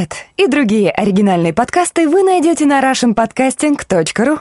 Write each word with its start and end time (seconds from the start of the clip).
Этот 0.00 0.16
и 0.38 0.46
другие 0.46 0.90
оригинальные 0.90 1.52
подкасты 1.52 2.08
вы 2.08 2.22
найдете 2.22 2.64
на 2.64 2.80
russianpodcasting.ru 2.80 4.38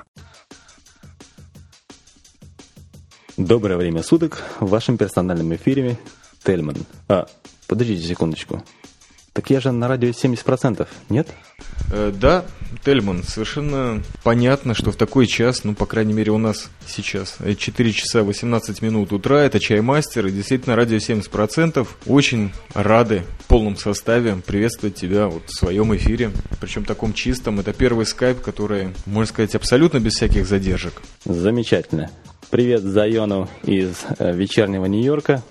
Доброе 3.35 3.75
время 3.75 4.01
суток 4.01 4.41
в 4.61 4.69
вашем 4.69 4.97
персональном 4.97 5.53
эфире 5.55 5.97
Тельман. 6.45 6.77
А, 7.09 7.27
подождите 7.67 8.07
секундочку. 8.07 8.63
Так 9.39 9.49
я 9.51 9.61
же 9.61 9.71
на 9.71 9.87
радио 9.87 10.09
70%, 10.09 10.85
нет? 11.07 11.29
Э, 11.93 12.11
да, 12.13 12.43
Тельман, 12.83 13.23
совершенно 13.23 14.03
понятно, 14.21 14.73
что 14.73 14.91
в 14.91 14.97
такой 14.97 15.27
час, 15.27 15.63
ну, 15.63 15.75
по 15.75 15.85
крайней 15.85 16.11
мере, 16.11 16.33
у 16.33 16.37
нас 16.37 16.69
сейчас 16.85 17.37
4 17.57 17.93
часа 17.93 18.23
18 18.23 18.81
минут 18.81 19.13
утра, 19.13 19.39
это 19.43 19.61
Чаймастер, 19.61 20.27
и 20.27 20.31
действительно 20.31 20.75
радио 20.75 20.97
70%. 20.97 21.87
Очень 22.05 22.51
рады 22.73 23.23
в 23.39 23.47
полном 23.47 23.77
составе 23.77 24.35
приветствовать 24.45 24.95
тебя 24.95 25.27
вот 25.27 25.43
в 25.45 25.57
своем 25.57 25.95
эфире, 25.95 26.31
причем 26.59 26.83
таком 26.83 27.13
чистом. 27.13 27.61
Это 27.61 27.71
первый 27.71 28.05
скайп, 28.05 28.41
который, 28.41 28.89
можно 29.05 29.29
сказать, 29.29 29.55
абсолютно 29.55 29.99
без 29.99 30.15
всяких 30.15 30.47
задержек. 30.47 31.01
Замечательно. 31.23 32.11
Привет 32.49 32.81
Зайону 32.81 33.47
из 33.63 34.01
э, 34.17 34.35
вечернего 34.35 34.83
Нью-Йорка. 34.83 35.43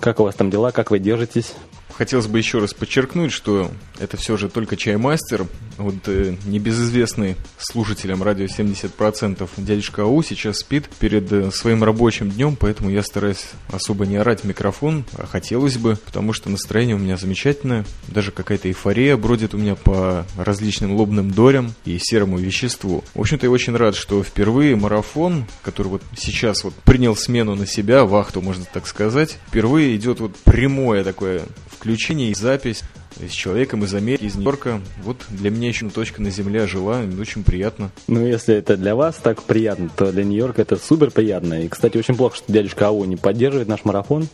Как 0.00 0.20
у 0.20 0.24
вас 0.24 0.34
там 0.34 0.50
дела, 0.50 0.70
как 0.70 0.90
вы 0.90 0.98
держитесь? 0.98 1.54
Хотелось 2.02 2.26
бы 2.26 2.38
еще 2.38 2.58
раз 2.58 2.74
подчеркнуть, 2.74 3.30
что 3.30 3.70
это 4.00 4.16
все 4.16 4.36
же 4.36 4.48
только 4.48 4.76
чаймастер. 4.76 5.46
Вот 5.76 5.94
э, 6.06 6.34
небезызвестный 6.46 7.36
слушателям 7.58 8.24
радио 8.24 8.46
70% 8.46 9.48
дядюшка 9.58 10.02
Ау 10.02 10.20
сейчас 10.24 10.58
спит 10.58 10.88
перед 10.98 11.30
э, 11.30 11.52
своим 11.52 11.84
рабочим 11.84 12.28
днем, 12.28 12.56
поэтому 12.58 12.90
я 12.90 13.04
стараюсь 13.04 13.44
особо 13.70 14.04
не 14.04 14.16
орать 14.16 14.40
в 14.40 14.44
микрофон, 14.44 15.04
а 15.16 15.28
хотелось 15.28 15.76
бы, 15.76 15.94
потому 15.94 16.32
что 16.32 16.50
настроение 16.50 16.96
у 16.96 16.98
меня 16.98 17.16
замечательное, 17.16 17.84
даже 18.08 18.32
какая-то 18.32 18.66
эйфория 18.66 19.16
бродит 19.16 19.54
у 19.54 19.58
меня 19.58 19.76
по 19.76 20.26
различным 20.36 20.96
лобным 20.96 21.30
дорям 21.30 21.72
и 21.84 22.00
серому 22.00 22.36
веществу. 22.36 23.04
В 23.14 23.20
общем-то, 23.20 23.46
я 23.46 23.50
очень 23.52 23.76
рад, 23.76 23.94
что 23.94 24.24
впервые 24.24 24.74
марафон, 24.74 25.46
который 25.62 25.86
вот 25.86 26.02
сейчас 26.16 26.64
вот 26.64 26.74
принял 26.74 27.14
смену 27.14 27.54
на 27.54 27.64
себя, 27.64 28.04
вахту, 28.04 28.40
можно 28.42 28.64
так 28.64 28.88
сказать, 28.88 29.38
впервые 29.46 29.94
идет 29.94 30.18
вот 30.18 30.34
прямое 30.38 31.04
такое 31.04 31.42
включение 31.82 32.30
и 32.30 32.34
запись 32.34 32.84
с 33.18 33.32
человеком 33.32 33.82
из 33.82 33.92
Америки, 33.92 34.22
из 34.22 34.36
Нью-Йорка. 34.36 34.80
Вот 35.02 35.16
для 35.30 35.50
меня 35.50 35.66
еще 35.66 35.90
точка 35.90 36.22
на 36.22 36.30
земле 36.30 36.68
жила, 36.68 37.02
очень 37.18 37.42
приятно. 37.42 37.90
Ну, 38.06 38.24
если 38.24 38.54
это 38.54 38.76
для 38.76 38.94
вас 38.94 39.16
так 39.16 39.42
приятно, 39.42 39.90
то 39.96 40.12
для 40.12 40.22
Нью-Йорка 40.22 40.62
это 40.62 40.76
супер 40.76 41.10
приятно. 41.10 41.64
И, 41.64 41.68
кстати, 41.68 41.98
очень 41.98 42.14
плохо, 42.14 42.36
что 42.36 42.52
дядюшка 42.52 42.86
Ау 42.86 43.04
не 43.04 43.16
поддерживает 43.16 43.66
наш 43.66 43.84
марафон, 43.84 44.28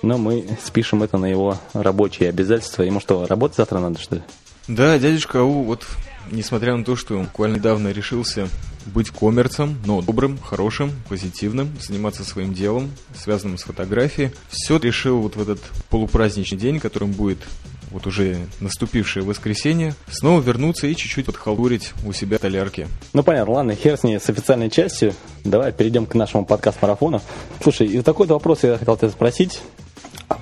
но 0.00 0.16
мы 0.16 0.46
спишем 0.64 1.02
это 1.02 1.18
на 1.18 1.26
его 1.26 1.58
рабочие 1.74 2.30
обязательства. 2.30 2.84
Ему 2.84 3.00
что, 3.00 3.26
работать 3.26 3.58
завтра 3.58 3.80
надо, 3.80 4.00
что 4.00 4.14
ли? 4.16 4.22
Да, 4.66 4.98
дядюшка 4.98 5.40
Ау, 5.40 5.62
вот 5.62 5.86
несмотря 6.30 6.74
на 6.74 6.86
то, 6.86 6.96
что 6.96 7.18
буквально 7.18 7.56
недавно 7.56 7.92
решился 7.92 8.48
быть 8.86 9.10
коммерцем, 9.10 9.78
но 9.84 10.02
добрым, 10.02 10.38
хорошим, 10.38 10.92
позитивным, 11.08 11.70
заниматься 11.80 12.24
своим 12.24 12.52
делом, 12.52 12.90
связанным 13.14 13.58
с 13.58 13.62
фотографией. 13.62 14.30
Все 14.48 14.78
решил 14.78 15.20
вот 15.20 15.36
в 15.36 15.42
этот 15.42 15.60
полупраздничный 15.90 16.58
день, 16.58 16.80
которым 16.80 17.12
будет 17.12 17.38
вот 17.90 18.06
уже 18.06 18.38
наступившее 18.60 19.24
воскресенье, 19.24 19.94
снова 20.10 20.40
вернуться 20.40 20.88
и 20.88 20.96
чуть-чуть 20.96 21.26
подхалтурить 21.26 21.92
у 22.04 22.12
себя 22.12 22.38
толярки. 22.38 22.88
Ну 23.12 23.22
понятно, 23.22 23.54
ладно, 23.54 23.74
хер 23.76 23.96
с 23.96 24.02
ней, 24.02 24.18
с 24.18 24.28
официальной 24.28 24.68
частью. 24.68 25.14
Давай 25.44 25.72
перейдем 25.72 26.06
к 26.06 26.14
нашему 26.14 26.44
подкаст-марафону. 26.44 27.22
Слушай, 27.62 27.86
и 27.86 28.02
такой 28.02 28.26
вопрос 28.26 28.64
я 28.64 28.76
хотел 28.78 28.96
тебя 28.96 29.10
спросить. 29.10 29.60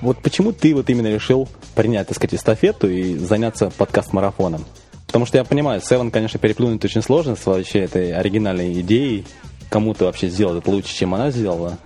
Вот 0.01 0.21
почему 0.21 0.51
ты 0.51 0.73
вот 0.73 0.89
именно 0.89 1.13
решил 1.13 1.47
принять, 1.75 2.07
так 2.07 2.17
сказать, 2.17 2.35
эстафету 2.35 2.89
и 2.89 3.17
заняться 3.17 3.69
подкаст-марафоном? 3.77 4.65
Потому 5.13 5.27
что 5.27 5.37
я 5.37 5.43
понимаю, 5.43 5.79
Seven, 5.79 6.09
конечно, 6.09 6.39
переплюнуть 6.39 6.83
очень 6.83 7.03
сложно 7.03 7.35
с 7.35 7.45
вообще 7.45 7.81
этой 7.81 8.13
оригинальной 8.13 8.81
идеей. 8.81 9.27
Кому-то 9.69 10.05
вообще 10.05 10.27
сделать 10.27 10.63
это 10.63 10.71
лучше, 10.71 10.91
чем 10.91 11.13
она 11.13 11.29
сделала. 11.29 11.77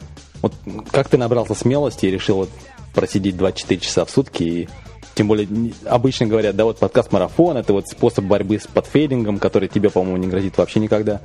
Вот 0.42 0.54
как 0.92 1.10
ты 1.10 1.18
набрался 1.18 1.54
смелости 1.54 2.06
и 2.06 2.10
решил 2.10 2.38
вот 2.38 2.50
просидеть 2.96 3.36
24 3.36 3.82
часа 3.82 4.06
в 4.06 4.10
сутки 4.12 4.44
и 4.44 4.70
тем 5.14 5.28
более, 5.28 5.50
обычно 5.84 6.26
говорят, 6.26 6.56
да, 6.56 6.64
вот 6.64 6.80
подкаст 6.80 7.12
марафон, 7.12 7.58
это 7.58 7.74
вот 7.74 7.90
способ 7.90 8.24
борьбы 8.24 8.60
с 8.60 8.68
подфейдингом, 8.68 9.40
который 9.40 9.68
тебе, 9.68 9.90
по-моему, 9.90 10.16
не 10.16 10.28
грозит 10.28 10.58
вообще 10.58 10.80
никогда. 10.80 11.20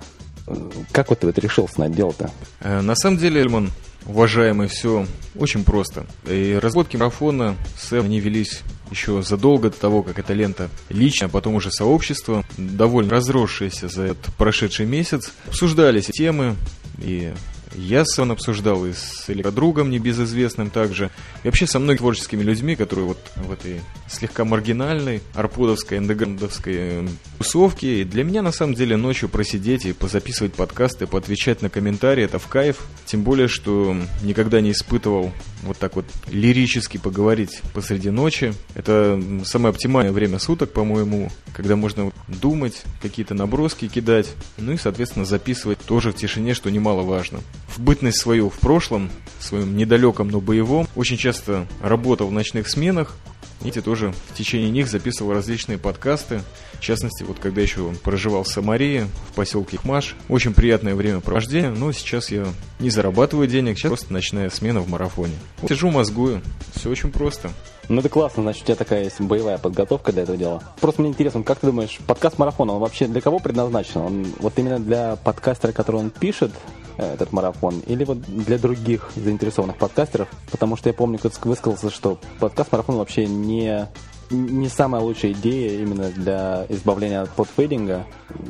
Как 0.91 1.11
вот 1.11 1.21
ты 1.21 1.29
это 1.29 1.41
решился 1.41 1.79
на 1.79 1.85
это 1.85 1.95
дело-то? 1.95 2.31
Э, 2.63 2.81
на 2.81 2.97
самом 2.97 3.19
деле, 3.19 3.43
Эльман, 3.43 3.71
уважаемый, 4.07 4.67
все 4.67 5.07
очень 5.39 5.63
просто. 5.63 6.07
И 6.27 6.59
разработки 6.61 6.97
марафона 6.97 7.55
с 7.79 7.93
они 7.93 8.19
велись 8.19 8.63
еще 8.93 9.23
задолго 9.23 9.71
до 9.71 9.77
того, 9.77 10.03
как 10.03 10.19
эта 10.19 10.33
лента 10.33 10.71
лично, 10.89 11.27
а 11.27 11.29
потом 11.29 11.55
уже 11.55 11.71
сообщество, 11.71 12.45
довольно 12.57 13.11
разросшееся 13.11 13.89
за 13.89 14.03
этот 14.05 14.35
прошедший 14.37 14.87
месяц, 14.87 15.33
обсуждались 15.47 16.07
темы, 16.07 16.57
и 16.99 17.33
я 17.75 18.05
сам 18.05 18.33
обсуждал 18.33 18.85
и 18.87 18.93
с 18.93 19.25
электродругом 19.29 19.91
небезызвестным 19.91 20.71
также, 20.71 21.11
и 21.43 21.47
вообще 21.47 21.67
со 21.67 21.79
многими 21.79 21.99
творческими 21.99 22.43
людьми, 22.43 22.75
которые 22.75 23.07
вот 23.07 23.19
в 23.37 23.53
этой 23.53 23.81
слегка 24.09 24.45
маргинальной, 24.45 25.21
арпудовской, 25.35 25.99
эндеграндовской 25.99 26.75
эм, 26.75 27.19
тусовке. 27.39 28.01
И 28.01 28.05
для 28.05 28.25
меня, 28.25 28.43
на 28.43 28.53
самом 28.53 28.75
деле, 28.75 28.97
ночью 28.97 29.29
просидеть 29.29 29.87
и 29.87 29.93
позаписывать 29.93 30.55
подкасты, 30.55 31.07
поотвечать 31.07 31.63
на 31.63 31.71
комментарии, 31.71 32.25
это 32.25 32.39
в 32.39 32.47
кайф. 32.49 32.79
Тем 33.07 33.23
более, 33.23 33.49
что 33.49 33.97
никогда 34.23 34.61
не 34.61 34.73
испытывал 34.73 35.33
вот 35.63 35.79
так 35.79 35.97
вот 35.97 36.07
лирически 36.29 36.99
поговорить 36.99 37.61
посреди 37.73 38.11
ночи. 38.11 38.55
Это 38.75 39.23
самое 39.45 39.71
оптимальное 39.71 40.13
время 40.13 40.39
суток, 40.39 40.73
по-моему, 40.73 41.31
когда 41.55 41.77
можно 41.77 42.13
думать, 42.27 42.83
какие-то 43.01 43.35
наброски 43.35 43.89
кидать, 43.89 44.29
ну 44.59 44.73
и, 44.73 44.77
соответственно, 44.77 45.25
записывать 45.25 45.79
тоже 45.79 46.13
в 46.13 46.17
тишине, 46.17 46.55
что 46.55 46.71
немаловажно 46.71 47.41
в 47.77 47.81
бытность 47.81 48.21
свою 48.21 48.51
в 48.51 48.59
прошлом, 48.59 49.11
в 49.39 49.45
своем 49.45 49.77
недалеком, 49.77 50.29
но 50.29 50.41
боевом, 50.41 50.89
очень 50.97 51.17
часто 51.17 51.67
работал 51.81 52.29
в 52.29 52.33
ночных 52.33 52.69
сменах, 52.69 53.17
и 53.65 53.71
тоже 53.71 54.13
в 54.31 54.37
течение 54.37 54.71
них 54.71 54.89
записывал 54.89 55.33
различные 55.33 55.79
подкасты. 55.79 56.43
В 56.75 56.81
частности, 56.81 57.23
вот 57.23 57.39
когда 57.39 57.61
еще 57.61 57.93
проживал 58.03 58.43
в 58.43 58.49
Самарии, 58.49 59.07
в 59.31 59.35
поселке 59.35 59.77
Хмаш. 59.77 60.17
Очень 60.29 60.53
приятное 60.53 60.95
времяпровождение, 60.95 61.71
но 61.71 61.93
сейчас 61.93 62.31
я 62.31 62.47
не 62.81 62.91
зарабатываю 62.91 63.47
денег, 63.47 63.79
сейчас 63.79 63.91
просто 63.91 64.13
ночная 64.13 64.51
смена 64.51 64.81
в 64.81 64.89
марафоне. 64.89 65.35
Вот 65.61 65.71
сижу, 65.71 65.91
мозгую. 65.91 66.43
Все 66.75 66.91
очень 66.91 67.13
просто. 67.13 67.51
Ну 67.89 68.01
это 68.01 68.09
классно, 68.09 68.43
значит, 68.43 68.63
у 68.63 68.67
тебя 68.67 68.77
такая 68.77 69.05
есть 69.05 69.21
боевая 69.21 69.59
подготовка 69.59 70.13
для 70.13 70.23
этого 70.23 70.37
дела. 70.37 70.63
Просто 70.81 71.03
мне 71.03 71.11
интересно, 71.11 71.43
как 71.43 71.59
ты 71.59 71.67
думаешь, 71.67 71.99
подкаст 72.07 72.39
марафон, 72.39 72.71
он 72.71 72.81
вообще 72.81 73.07
для 73.07 73.21
кого 73.21 73.39
предназначен? 73.39 74.01
Он 74.01 74.27
вот 74.39 74.59
именно 74.59 74.79
для 74.79 75.17
подкастера, 75.17 75.73
который 75.73 75.97
он 75.97 76.11
пишет, 76.11 76.53
этот 76.97 77.33
марафон, 77.33 77.81
или 77.87 78.05
вот 78.05 78.21
для 78.21 78.59
других 78.59 79.11
заинтересованных 79.17 79.77
подкастеров? 79.77 80.29
Потому 80.51 80.77
что 80.77 80.89
я 80.89 80.95
помню, 80.95 81.19
кто 81.19 81.31
высказался, 81.45 81.91
что 81.91 82.19
подкаст-марафон 82.41 82.97
вообще 82.97 83.27
не 83.27 83.89
не 84.31 84.71
самая 84.71 85.03
лучшая 85.03 85.33
идея 85.33 85.79
именно 85.83 86.09
для 86.09 86.65
избавления 86.71 87.21
от 87.21 87.29
подфейдинга, 87.31 88.07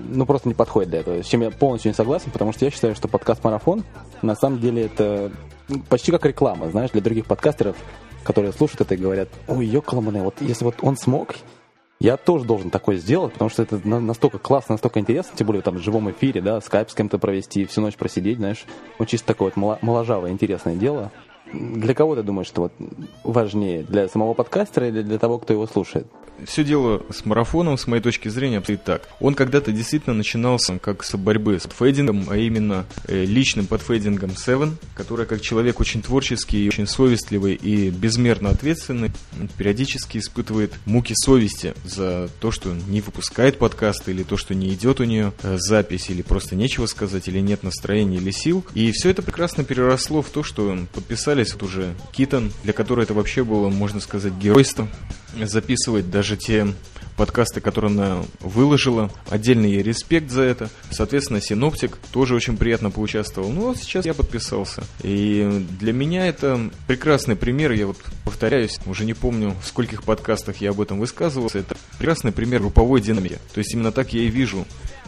ну, 0.09 0.25
просто 0.27 0.47
не 0.47 0.55
подходит 0.55 0.91
для 0.91 1.01
этого. 1.01 1.25
С 1.25 1.27
чем 1.27 1.43
я 1.43 1.51
полностью 1.51 1.91
не 1.91 1.95
согласен, 1.97 2.31
потому 2.31 2.53
что 2.53 2.65
я 2.65 2.71
считаю, 2.71 2.95
что 2.95 3.09
подкаст-марафон 3.09 3.83
на 4.23 4.37
самом 4.37 4.61
деле 4.61 4.85
это 4.85 5.33
почти 5.89 6.13
как 6.13 6.25
реклама, 6.25 6.71
знаешь, 6.71 6.91
для 6.91 7.01
других 7.01 7.27
подкастеров 7.27 7.77
которые 8.23 8.53
слушают 8.53 8.83
это 8.83 8.95
и 8.95 8.99
говорят, 8.99 9.29
ой, 9.49 9.67
ёкаламане, 9.67 10.23
вот 10.23 10.41
если 10.41 10.65
вот 10.65 10.77
он 10.83 10.97
смог, 10.97 11.35
я 12.03 12.17
тоже 12.17 12.45
должен 12.45 12.71
такое 12.71 12.97
сделать, 12.97 13.33
потому 13.33 13.49
что 13.49 13.63
это 13.63 13.81
настолько 13.87 14.39
классно, 14.39 14.75
настолько 14.75 14.99
интересно, 14.99 15.37
тем 15.37 15.47
более 15.47 15.63
там 15.63 15.77
в 15.77 15.79
живом 15.79 16.11
эфире, 16.11 16.41
да, 16.41 16.61
скайп 16.61 16.91
с 16.91 16.95
кем-то 16.95 17.19
провести, 17.19 17.65
всю 17.65 17.81
ночь 17.81 17.95
просидеть, 17.95 18.39
знаешь, 18.39 18.65
ну 18.99 19.07
чисто 19.07 19.29
такое 19.29 19.53
вот 19.55 19.83
моложавое, 19.83 20.33
интересное 20.33 20.75
дело. 20.75 21.13
Для 21.53 21.95
кого 21.95 22.17
ты 22.17 22.25
думаешь, 22.25 22.49
что 22.49 22.63
вот 22.63 22.73
важнее, 23.23 23.85
для 23.85 24.09
самого 24.09 24.35
подкастера 24.35 24.89
или 24.89 25.03
для 25.03 25.19
того, 25.19 25.39
кто 25.39 25.53
его 25.53 25.67
слушает? 25.69 26.09
Все 26.47 26.65
дело 26.65 27.05
с 27.11 27.25
марафоном, 27.25 27.79
с 27.79 27.87
моей 27.87 28.03
точки 28.03 28.29
зрения, 28.29 28.59
обстоит 28.59 28.85
так. 28.85 29.09
Он 29.21 29.35
когда-то 29.35 29.73
действительно 29.73 30.15
начинался 30.15 30.79
как 30.79 31.05
с 31.05 31.17
борьбы 31.17 31.59
с 31.59 31.67
подфейдингом, 31.67 32.27
а 32.29 32.37
именно 32.37 32.87
э, 33.07 33.25
личным 33.25 33.67
подфейдингом 33.67 34.31
Seven, 34.31 34.73
который 34.95 35.27
как 35.27 35.41
человек 35.41 35.81
очень 35.81 36.03
творческий, 36.03 36.69
очень 36.69 36.87
совестливый 36.87 37.55
и 37.55 37.91
безмерно 37.91 38.51
ответственный, 38.51 39.11
периодически 39.57 40.19
испытывает 40.19 40.73
муки 40.85 41.15
совести 41.17 41.75
за 41.85 42.29
то, 42.41 42.51
что 42.51 42.73
не 42.89 43.01
выпускает 43.01 43.59
подкасты, 43.59 44.13
или 44.13 44.23
то, 44.23 44.37
что 44.37 44.55
не 44.55 44.73
идет 44.75 45.01
у 45.01 45.05
нее 45.05 45.33
э, 45.43 45.57
запись, 45.59 46.11
или 46.11 46.23
просто 46.23 46.57
нечего 46.57 46.87
сказать, 46.87 47.29
или 47.29 47.41
нет 47.41 47.63
настроения 47.63 48.19
или 48.19 48.31
сил. 48.31 48.65
И 48.75 48.91
все 48.93 49.11
это 49.11 49.23
прекрасно 49.23 49.65
переросло 49.65 50.23
в 50.23 50.31
то, 50.31 50.43
что 50.43 50.77
подписались 50.93 51.53
вот 51.53 51.63
уже 51.63 51.95
Китон, 52.13 52.53
для 52.65 52.73
которой 52.73 53.05
это 53.05 53.15
вообще 53.15 53.45
было, 53.45 53.69
можно 53.69 54.01
сказать, 54.01 54.33
геройство 54.35 54.89
записывать 55.41 56.11
даже 56.11 56.37
те 56.37 56.67
подкасты, 57.17 57.61
которые 57.61 57.91
она 57.91 58.23
выложила. 58.41 59.11
Отдельный 59.29 59.71
ей 59.71 59.83
респект 59.83 60.31
за 60.31 60.43
это. 60.43 60.71
Соответственно, 60.91 61.41
Синоптик 61.41 61.99
тоже 62.11 62.35
очень 62.35 62.57
приятно 62.57 62.91
поучаствовал. 62.91 63.51
Ну, 63.51 63.73
а 63.73 63.75
сейчас 63.77 64.05
я 64.07 64.15
подписался. 64.15 64.83
И 65.03 65.65
для 65.79 65.93
меня 65.93 66.27
это 66.27 66.71
прекрасный 66.87 67.37
пример. 67.37 67.73
Я 67.73 67.87
вот 67.87 67.99
повторяюсь, 68.25 68.79
уже 68.87 69.05
не 69.05 69.15
помню, 69.15 69.55
в 69.63 69.67
скольких 69.67 70.03
подкастах 70.05 70.57
я 70.57 70.71
об 70.71 70.81
этом 70.81 70.99
высказывался. 70.99 71.59
Это 71.59 71.77
прекрасный 71.99 72.33
пример 72.33 72.61
групповой 72.61 73.01
динамики. 73.01 73.39
То 73.55 73.59
есть 73.59 73.75
именно 73.75 73.93
так 73.93 74.13
я 74.13 74.23
и 74.23 74.29
вижу 74.29 74.67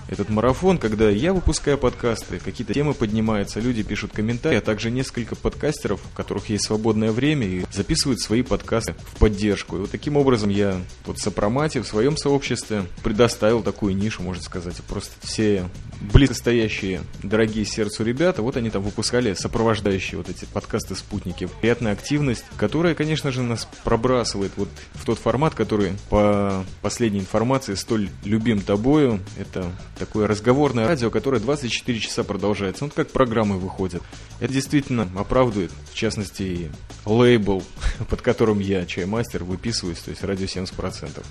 этот 0.09 0.29
марафон, 0.29 0.79
когда 0.79 1.09
я 1.11 1.33
выпускаю 1.33 1.79
подкасты, 1.79 2.39
какие-то 2.39 2.75
темы 2.75 2.95
поднимаются, 2.95 3.61
люди 3.61 3.83
пишут 3.83 4.13
комментарии, 4.13 4.59
а 4.59 4.61
также 4.61 4.91
несколько 4.91 5.37
подкастеров, 5.37 6.01
у 6.05 6.17
которых 6.17 6.49
есть 6.49 6.67
свободное 6.67 7.13
время 7.13 7.47
и 7.47 7.65
записывают 7.73 8.21
свои 8.21 8.43
подкасты 8.43 8.95
в 9.13 9.19
поддержку. 9.19 9.77
И 9.77 9.81
вот 9.81 9.91
таким 9.91 10.17
образом 10.17 10.51
я 10.51 10.81
вот 11.07 11.19
Сопромате 11.19 11.81
в 11.81 11.87
своем 11.87 12.17
сообществе 12.17 12.85
предоставил 13.03 13.63
такую 13.63 13.97
нишу, 13.97 14.23
можно 14.23 14.43
сказать. 14.43 14.77
Просто 14.89 15.13
все 15.23 15.69
близкостоящие, 16.13 17.03
дорогие 17.23 17.65
сердцу 17.65 18.05
ребята, 18.05 18.43
вот 18.43 18.57
они 18.57 18.71
там 18.71 18.83
выпускали 18.83 19.35
сопровождающие 19.35 20.19
вот 20.19 20.29
эти 20.29 20.45
подкасты-спутники. 20.45 21.49
Приятная 21.61 21.93
активность, 21.93 22.45
которая, 22.57 22.95
конечно 22.95 23.31
же, 23.31 23.43
нас 23.43 23.67
пробрасывает 23.85 24.53
вот 24.57 24.69
в 24.93 25.05
тот 25.05 25.19
формат, 25.19 25.55
который 25.55 25.93
по 26.11 26.65
последней 26.83 27.21
информации 27.21 27.75
столь 27.75 28.11
любим 28.25 28.61
тобою. 28.61 29.21
Это 29.39 29.73
такое 29.99 30.27
разговорное 30.27 30.87
радио, 30.87 31.11
которое 31.11 31.41
24 31.41 32.01
часа 32.01 32.25
продолжается. 32.25 32.85
Ну, 32.85 32.91
как 32.95 33.09
программы 33.09 33.59
выходят. 33.59 34.03
Это 34.41 34.53
действительно 34.53 35.09
оправдывает, 35.17 35.71
в 35.93 35.95
частности, 35.95 36.43
и 36.43 36.71
лейбл, 37.05 37.63
под 38.09 38.23
которым 38.23 38.59
я, 38.59 38.87
чаймастер, 38.87 39.45
выписываюсь, 39.45 39.99
то 39.99 40.11
есть 40.11 40.23
радио 40.25 40.47
70%. 40.47 41.25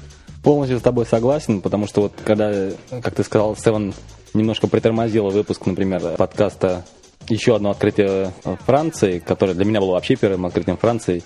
Полностью 0.43 0.79
с 0.79 0.81
тобой 0.81 1.05
согласен, 1.05 1.61
потому 1.61 1.87
что 1.87 2.01
вот 2.01 2.13
когда, 2.23 2.71
как 2.89 3.15
ты 3.15 3.23
сказал, 3.23 3.55
Севен 3.55 3.93
немножко 4.33 4.67
притормозила 4.67 5.29
выпуск, 5.29 5.65
например, 5.65 6.17
подкаста 6.17 6.85
еще 7.29 7.55
одно 7.55 7.71
открытие 7.71 8.33
Франции, 8.65 9.19
которое 9.19 9.53
для 9.53 9.65
меня 9.65 9.79
было 9.79 9.91
вообще 9.91 10.15
первым 10.15 10.45
открытием 10.45 10.77
Франции. 10.77 11.23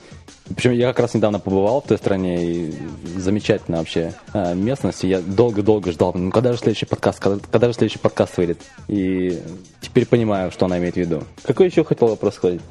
Причем 0.55 0.71
я 0.71 0.88
как 0.88 0.99
раз 0.99 1.13
недавно 1.13 1.39
побывал 1.39 1.81
в 1.81 1.88
той 1.88 1.97
стране, 1.97 2.44
и 2.44 2.73
замечательная 3.17 3.79
вообще 3.79 4.13
э, 4.33 4.55
местность. 4.55 5.03
И 5.03 5.09
я 5.09 5.19
долго-долго 5.19 5.91
ждал, 5.91 6.13
ну 6.13 6.31
когда 6.31 6.53
же 6.53 6.59
следующий 6.59 6.85
подкаст, 6.85 7.19
когда, 7.19 7.39
когда 7.51 7.67
же 7.67 7.73
следующий 7.73 7.99
подкаст 7.99 8.38
выйдет. 8.38 8.61
И 8.88 9.41
теперь 9.81 10.05
понимаю, 10.05 10.51
что 10.51 10.65
она 10.65 10.77
имеет 10.77 10.94
в 10.95 10.97
виду. 10.97 11.23
Какой 11.44 11.67
еще 11.67 11.83
хотел 11.83 12.07
вопрос 12.07 12.35
сказать? 12.35 12.61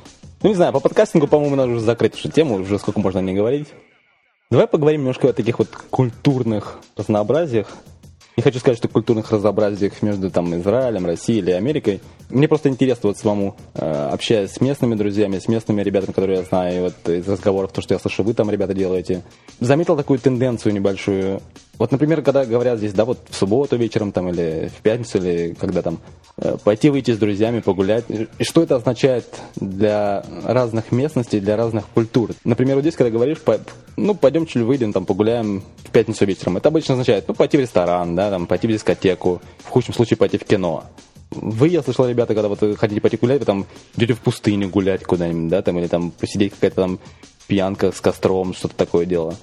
Ну, 0.43 0.49
не 0.50 0.55
знаю, 0.55 0.72
по 0.72 0.81
подкастингу, 0.81 1.26
по-моему, 1.26 1.56
надо 1.56 1.72
уже 1.72 1.81
закрыть 1.81 2.19
эту 2.19 2.31
тему, 2.31 2.56
уже 2.56 2.79
сколько 2.79 3.00
можно 3.00 3.19
не 3.19 3.34
говорить. 3.34 3.69
Давай 4.50 4.69
поговорим 4.69 5.00
немножко 5.00 5.29
о 5.29 5.32
таких 5.32 5.58
вот 5.58 5.69
культурных 5.90 6.79
разнообразиях. 6.96 7.69
Не 8.37 8.43
хочу 8.43 8.59
сказать, 8.59 8.77
что 8.77 8.88
культурных 8.88 9.31
разнообразиях 9.31 10.03
между 10.03 10.31
там 10.31 10.55
Израилем, 10.61 11.06
Россией 11.06 11.38
или 11.38 11.53
Америкой. 11.53 12.03
Мне 12.29 12.49
просто 12.49 12.69
интересно 12.69 13.09
вот 13.09 13.17
самому, 13.17 13.56
э, 13.75 14.11
общаясь 14.12 14.50
с 14.50 14.61
местными 14.61 14.94
друзьями, 14.94 15.38
с 15.38 15.49
местными 15.49 15.81
ребятами, 15.81 16.12
которые 16.12 16.41
я 16.41 16.44
знаю, 16.44 16.77
и 16.77 16.81
вот 16.81 17.09
из 17.09 17.27
разговоров, 17.27 17.73
то, 17.73 17.81
что 17.81 17.94
я 17.94 17.99
слышу, 17.99 18.25
вы 18.25 18.35
там, 18.35 18.50
ребята, 18.50 18.75
делаете, 18.75 19.23
заметил 19.61 19.97
такую 19.97 20.19
тенденцию 20.19 20.75
небольшую. 20.75 21.41
Вот, 21.79 21.93
например, 21.93 22.23
когда 22.23 22.44
говорят 22.44 22.79
здесь, 22.79 22.93
да, 22.93 23.05
вот 23.05 23.19
в 23.31 23.35
субботу 23.35 23.77
вечером 23.77 24.12
там 24.12 24.29
или 24.29 24.71
в 24.77 24.82
пятницу, 24.82 25.19
или 25.19 25.55
когда 25.55 25.82
там 25.82 25.99
э, 26.37 26.56
пойти 26.62 26.91
выйти 26.91 27.12
с 27.12 27.19
друзьями, 27.19 27.61
погулять. 27.61 28.05
И 28.09 28.44
что 28.44 28.62
это 28.62 28.77
означает 28.77 29.27
для 29.56 30.25
разных 30.44 30.93
местностей, 30.93 31.41
для 31.41 31.56
разных 31.56 31.87
культур? 31.89 32.31
Например, 32.44 32.77
вот 32.77 32.82
здесь, 32.82 32.97
когда 32.97 33.11
говоришь, 33.11 33.39
ну, 33.97 34.15
пойдем 34.15 34.47
чуть 34.47 34.62
выйдем, 34.62 34.93
там, 34.93 35.06
погуляем 35.06 35.62
в 35.85 35.91
пятницу 35.91 36.25
вечером. 36.27 36.56
Это 36.56 36.69
обычно 36.69 36.94
означает, 36.94 37.27
ну, 37.29 37.35
пойти 37.35 37.56
в 37.56 37.61
ресторан, 37.61 38.15
да, 38.17 38.25
там, 38.31 38.46
пойти 38.46 38.67
в 38.67 38.70
дискотеку, 38.70 39.40
в 39.58 39.69
худшем 39.69 39.94
случае 39.94 40.17
пойти 40.17 40.38
в 40.38 40.44
кино. 40.44 40.84
Вы, 41.31 41.69
я 41.69 41.82
слышал, 41.82 42.08
ребята, 42.08 42.34
когда 42.34 42.49
вот 42.49 42.61
хотите 42.78 43.00
пойти 43.00 43.17
гулять, 43.17 43.40
вы 43.40 43.46
там 43.46 43.67
идете 43.96 44.14
в 44.14 44.20
пустыню 44.20 44.69
гулять 44.69 45.05
куда-нибудь, 45.05 45.50
да, 45.50 45.62
там, 45.62 45.78
или 45.78 45.87
там 45.87 46.11
посидеть 46.11 46.55
какая-то 46.55 46.76
там 46.76 46.99
пьянка 47.46 47.93
с 47.93 48.00
костром, 48.00 48.55
что-то 48.55 48.76
такое 48.76 49.06
дело. 49.06 49.34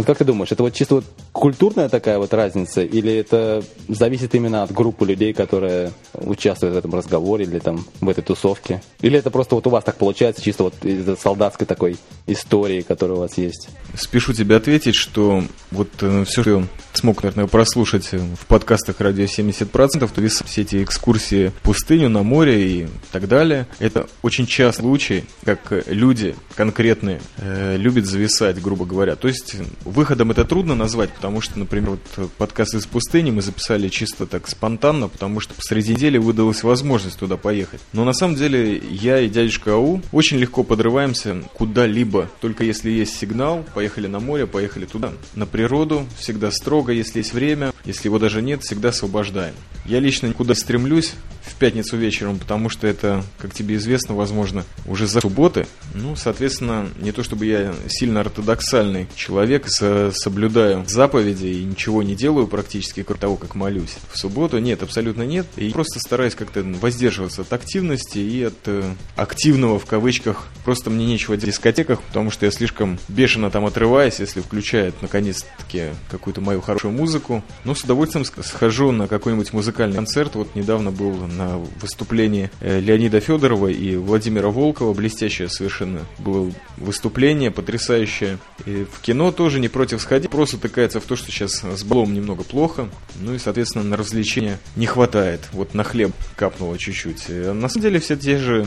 Вот 0.00 0.06
как 0.06 0.16
ты 0.16 0.24
думаешь, 0.24 0.50
это 0.50 0.62
вот 0.62 0.72
чисто 0.72 0.94
вот 0.94 1.04
культурная 1.30 1.90
такая 1.90 2.16
вот 2.16 2.32
разница, 2.32 2.80
или 2.80 3.12
это 3.12 3.62
зависит 3.86 4.34
именно 4.34 4.62
от 4.62 4.72
группы 4.72 5.04
людей, 5.04 5.34
которые 5.34 5.92
участвуют 6.14 6.74
в 6.74 6.78
этом 6.78 6.94
разговоре 6.94 7.44
или 7.44 7.58
там 7.58 7.84
в 8.00 8.08
этой 8.08 8.24
тусовке? 8.24 8.82
Или 9.02 9.18
это 9.18 9.30
просто 9.30 9.56
вот 9.56 9.66
у 9.66 9.70
вас 9.70 9.84
так 9.84 9.96
получается, 9.96 10.42
чисто 10.42 10.62
вот 10.62 10.74
из-за 10.84 11.16
солдатской 11.16 11.66
такой 11.66 11.98
истории, 12.26 12.80
которая 12.80 13.18
у 13.18 13.20
вас 13.20 13.36
есть? 13.36 13.68
Спешу 13.94 14.32
тебе 14.32 14.56
ответить, 14.56 14.94
что 14.94 15.44
вот 15.70 15.90
э, 16.00 16.24
все, 16.26 16.42
что 16.44 16.64
смог, 16.94 17.22
наверное, 17.22 17.46
прослушать 17.46 18.10
в 18.12 18.46
подкастах 18.46 19.00
радио 19.00 19.24
70%, 19.24 20.10
то 20.12 20.22
есть 20.22 20.44
все 20.46 20.62
эти 20.62 20.82
экскурсии 20.82 21.48
в 21.48 21.62
пустыню, 21.62 22.08
на 22.08 22.22
море 22.22 22.66
и 22.66 22.88
так 23.12 23.28
далее, 23.28 23.66
это 23.78 24.06
очень 24.22 24.46
частый 24.46 24.82
случай, 24.82 25.24
как 25.44 25.84
люди 25.86 26.34
конкретные 26.54 27.20
э, 27.36 27.76
любят 27.76 28.06
зависать, 28.06 28.60
грубо 28.62 28.86
говоря. 28.86 29.16
То 29.16 29.28
есть 29.28 29.56
выходом 29.90 30.30
это 30.30 30.44
трудно 30.44 30.74
назвать, 30.74 31.10
потому 31.10 31.40
что, 31.40 31.58
например, 31.58 31.90
вот 31.90 32.30
подкаст 32.38 32.74
из 32.74 32.86
пустыни 32.86 33.30
мы 33.30 33.42
записали 33.42 33.88
чисто 33.88 34.26
так 34.26 34.48
спонтанно, 34.48 35.08
потому 35.08 35.40
что 35.40 35.54
посреди 35.54 35.92
недели 35.92 36.18
выдалась 36.18 36.62
возможность 36.62 37.18
туда 37.18 37.36
поехать. 37.36 37.80
Но 37.92 38.04
на 38.04 38.12
самом 38.12 38.36
деле 38.36 38.78
я 38.78 39.20
и 39.20 39.28
дядюшка 39.28 39.74
Ау 39.74 40.00
очень 40.12 40.38
легко 40.38 40.62
подрываемся 40.62 41.42
куда-либо, 41.54 42.30
только 42.40 42.64
если 42.64 42.90
есть 42.90 43.16
сигнал, 43.16 43.64
поехали 43.74 44.06
на 44.06 44.20
море, 44.20 44.46
поехали 44.46 44.86
туда. 44.86 45.12
На 45.34 45.46
природу 45.46 46.06
всегда 46.18 46.50
строго, 46.50 46.92
если 46.92 47.18
есть 47.18 47.32
время, 47.32 47.72
если 47.84 48.08
его 48.08 48.18
даже 48.18 48.42
нет, 48.42 48.62
всегда 48.62 48.90
освобождаем. 48.90 49.54
Я 49.84 49.98
лично 49.98 50.26
никуда 50.26 50.54
стремлюсь 50.54 51.14
в 51.42 51.54
пятницу 51.56 51.96
вечером, 51.96 52.38
потому 52.38 52.68
что 52.68 52.86
это, 52.86 53.24
как 53.38 53.52
тебе 53.52 53.76
известно, 53.76 54.14
возможно, 54.14 54.64
уже 54.86 55.06
за 55.06 55.20
субботы. 55.20 55.66
Ну, 55.94 56.14
соответственно, 56.14 56.88
не 57.00 57.12
то 57.12 57.22
чтобы 57.22 57.46
я 57.46 57.74
сильно 57.88 58.20
ортодоксальный 58.20 59.08
человек, 59.16 59.66
соблюдаю 59.68 60.84
заповеди 60.86 61.46
и 61.46 61.64
ничего 61.64 62.02
не 62.02 62.14
делаю 62.14 62.46
практически, 62.46 63.02
кроме 63.02 63.20
того, 63.20 63.36
как 63.36 63.54
молюсь. 63.54 63.96
В 64.12 64.18
субботу 64.18 64.58
нет, 64.58 64.82
абсолютно 64.82 65.22
нет. 65.22 65.46
И 65.56 65.70
просто 65.70 65.98
стараюсь 65.98 66.34
как-то 66.34 66.62
воздерживаться 66.62 67.42
от 67.42 67.52
активности 67.52 68.18
и 68.18 68.44
от 68.44 68.58
э, 68.66 68.94
активного 69.16 69.78
в 69.78 69.86
кавычках. 69.86 70.46
Просто 70.64 70.90
мне 70.90 71.06
нечего 71.06 71.36
делать 71.36 71.42
в 71.42 71.46
дискотеках, 71.46 72.00
потому 72.02 72.30
что 72.30 72.46
я 72.46 72.52
слишком 72.52 72.98
бешено 73.08 73.50
там 73.50 73.64
отрываюсь, 73.64 74.20
если 74.20 74.40
включают 74.40 75.00
наконец-таки 75.02 75.90
какую-то 76.10 76.40
мою 76.40 76.60
хорошую 76.60 76.92
музыку. 76.92 77.42
Но 77.70 77.76
с 77.76 77.84
удовольствием 77.84 78.24
схожу 78.24 78.90
на 78.90 79.06
какой-нибудь 79.06 79.52
музыкальный 79.52 79.94
концерт. 79.94 80.34
Вот 80.34 80.56
недавно 80.56 80.90
был 80.90 81.12
на 81.28 81.58
выступлении 81.80 82.50
э, 82.58 82.80
Леонида 82.80 83.20
Федорова 83.20 83.68
и 83.68 83.94
Владимира 83.94 84.48
Волкова. 84.48 84.92
Блестящее 84.92 85.48
совершенно 85.48 86.00
было 86.18 86.50
выступление, 86.78 87.52
потрясающее. 87.52 88.38
И 88.66 88.84
в 88.92 89.00
кино 89.00 89.30
тоже 89.30 89.60
не 89.60 89.68
против 89.68 90.02
сходить. 90.02 90.30
Просто 90.30 90.58
тыкается 90.58 90.98
в 90.98 91.04
то, 91.04 91.14
что 91.14 91.30
сейчас 91.30 91.62
с 91.62 91.84
балом 91.84 92.12
немного 92.12 92.42
плохо. 92.42 92.88
Ну 93.20 93.34
и, 93.34 93.38
соответственно, 93.38 93.84
на 93.84 93.96
развлечения 93.96 94.58
не 94.74 94.86
хватает. 94.86 95.42
Вот 95.52 95.72
на 95.72 95.84
хлеб 95.84 96.10
капнуло 96.34 96.76
чуть-чуть. 96.76 97.26
Э, 97.28 97.52
на 97.52 97.68
самом 97.68 97.82
деле 97.82 98.00
все 98.00 98.16
те 98.16 98.36
же 98.36 98.66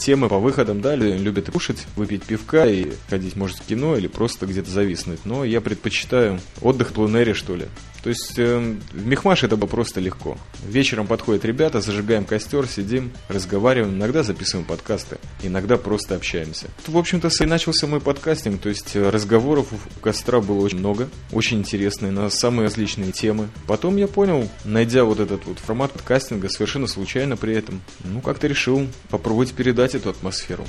темы 0.00 0.28
по 0.28 0.40
выходам, 0.40 0.80
да, 0.80 0.96
любят 0.96 1.52
кушать, 1.52 1.86
выпить 1.94 2.24
пивка 2.24 2.66
и 2.66 2.90
ходить, 3.10 3.36
может, 3.36 3.58
в 3.58 3.66
кино 3.66 3.96
или 3.96 4.08
просто 4.08 4.46
где-то 4.46 4.72
зависнуть. 4.72 5.20
Но 5.24 5.44
я 5.44 5.60
предпочитаю 5.60 6.40
отдых 6.60 6.90
в 6.90 6.94
планере, 6.94 7.32
что 7.32 7.54
ли. 7.54 7.68
То 8.02 8.08
есть 8.08 8.38
э, 8.38 8.76
в 8.92 9.06
Мехмаш 9.06 9.44
это 9.44 9.56
было 9.56 9.66
просто 9.66 10.00
легко. 10.00 10.38
Вечером 10.66 11.06
подходят 11.06 11.44
ребята, 11.44 11.80
зажигаем 11.80 12.24
костер, 12.24 12.66
сидим, 12.66 13.12
разговариваем, 13.28 13.94
иногда 13.94 14.22
записываем 14.22 14.66
подкасты, 14.66 15.18
иногда 15.42 15.76
просто 15.76 16.16
общаемся. 16.16 16.68
В 16.86 16.96
общем-то, 16.96 17.28
и 17.40 17.46
начался 17.46 17.86
мой 17.86 18.00
подкастинг, 18.00 18.60
то 18.60 18.68
есть 18.68 18.96
э, 18.96 19.08
разговоров 19.08 19.68
у 19.72 20.00
костра 20.00 20.40
было 20.40 20.60
очень 20.60 20.78
много, 20.78 21.08
очень 21.32 21.58
интересные, 21.58 22.12
на 22.12 22.30
самые 22.30 22.66
различные 22.66 23.12
темы. 23.12 23.48
Потом 23.66 23.96
я 23.96 24.08
понял, 24.08 24.48
найдя 24.64 25.04
вот 25.04 25.20
этот 25.20 25.46
вот 25.46 25.58
формат 25.58 25.92
подкастинга, 25.92 26.48
совершенно 26.48 26.86
случайно 26.86 27.36
при 27.36 27.54
этом, 27.54 27.80
ну 28.04 28.20
как-то 28.20 28.46
решил 28.46 28.86
попробовать 29.08 29.52
передать 29.52 29.94
эту 29.94 30.10
атмосферу. 30.10 30.64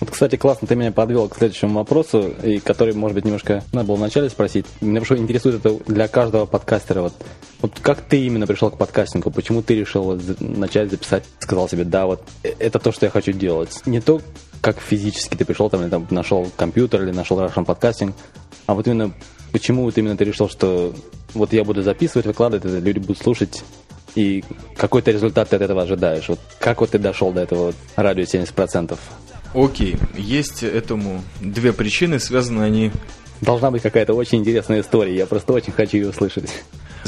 Вот, 0.00 0.10
кстати, 0.10 0.36
классно 0.36 0.66
ты 0.66 0.74
меня 0.74 0.90
подвел 0.90 1.28
к 1.28 1.36
следующему 1.36 1.74
вопросу, 1.74 2.34
и 2.42 2.58
который, 2.58 2.94
может 2.94 3.14
быть, 3.14 3.24
немножко 3.24 3.62
надо 3.72 3.88
было 3.88 3.96
вначале 3.96 4.28
спросить. 4.28 4.66
Меня 4.80 5.00
просто 5.00 5.18
интересует 5.18 5.64
это 5.64 5.78
для 5.86 6.08
каждого 6.08 6.46
подкастера. 6.46 7.02
Вот, 7.02 7.14
вот 7.62 7.78
как 7.80 8.00
ты 8.00 8.26
именно 8.26 8.46
пришел 8.46 8.70
к 8.70 8.76
подкастингу? 8.78 9.30
Почему 9.30 9.62
ты 9.62 9.76
решил 9.76 10.20
начать 10.40 10.90
записать? 10.90 11.24
Сказал 11.38 11.68
себе, 11.68 11.84
да, 11.84 12.06
вот 12.06 12.22
э, 12.42 12.52
это 12.58 12.78
то, 12.78 12.90
что 12.90 13.06
я 13.06 13.10
хочу 13.10 13.32
делать. 13.32 13.82
Не 13.86 14.00
то, 14.00 14.20
как 14.60 14.80
физически 14.80 15.36
ты 15.36 15.44
пришел, 15.44 15.70
там, 15.70 15.82
или 15.82 15.90
там 15.90 16.06
нашел 16.10 16.50
компьютер, 16.56 17.02
или 17.04 17.12
нашел 17.12 17.38
Russian 17.38 17.64
подкастинг, 17.64 18.16
а 18.66 18.74
вот 18.74 18.86
именно 18.88 19.12
почему 19.52 19.84
вот 19.84 19.96
именно 19.96 20.16
ты 20.16 20.24
решил, 20.24 20.48
что 20.48 20.92
вот 21.34 21.52
я 21.52 21.64
буду 21.64 21.82
записывать, 21.82 22.26
выкладывать, 22.26 22.64
это 22.64 22.78
люди 22.78 22.98
будут 22.98 23.18
слушать, 23.18 23.62
и 24.14 24.44
какой-то 24.76 25.10
результат 25.10 25.48
ты 25.48 25.56
от 25.56 25.62
этого 25.62 25.82
ожидаешь? 25.82 26.28
Вот 26.28 26.40
как 26.58 26.80
вот 26.80 26.90
ты 26.90 26.98
дошел 26.98 27.32
до 27.32 27.42
этого 27.42 27.72
радио 27.96 28.24
70%? 28.24 28.98
Окей, 29.54 29.96
есть 30.16 30.62
этому 30.62 31.22
две 31.40 31.72
причины, 31.72 32.18
связаны 32.18 32.62
они 32.62 32.90
Должна 33.40 33.70
быть 33.70 33.82
какая-то 33.82 34.14
очень 34.14 34.38
интересная 34.38 34.80
история, 34.80 35.14
я 35.14 35.26
просто 35.26 35.52
очень 35.52 35.72
хочу 35.72 35.98
ее 35.98 36.08
услышать. 36.08 36.50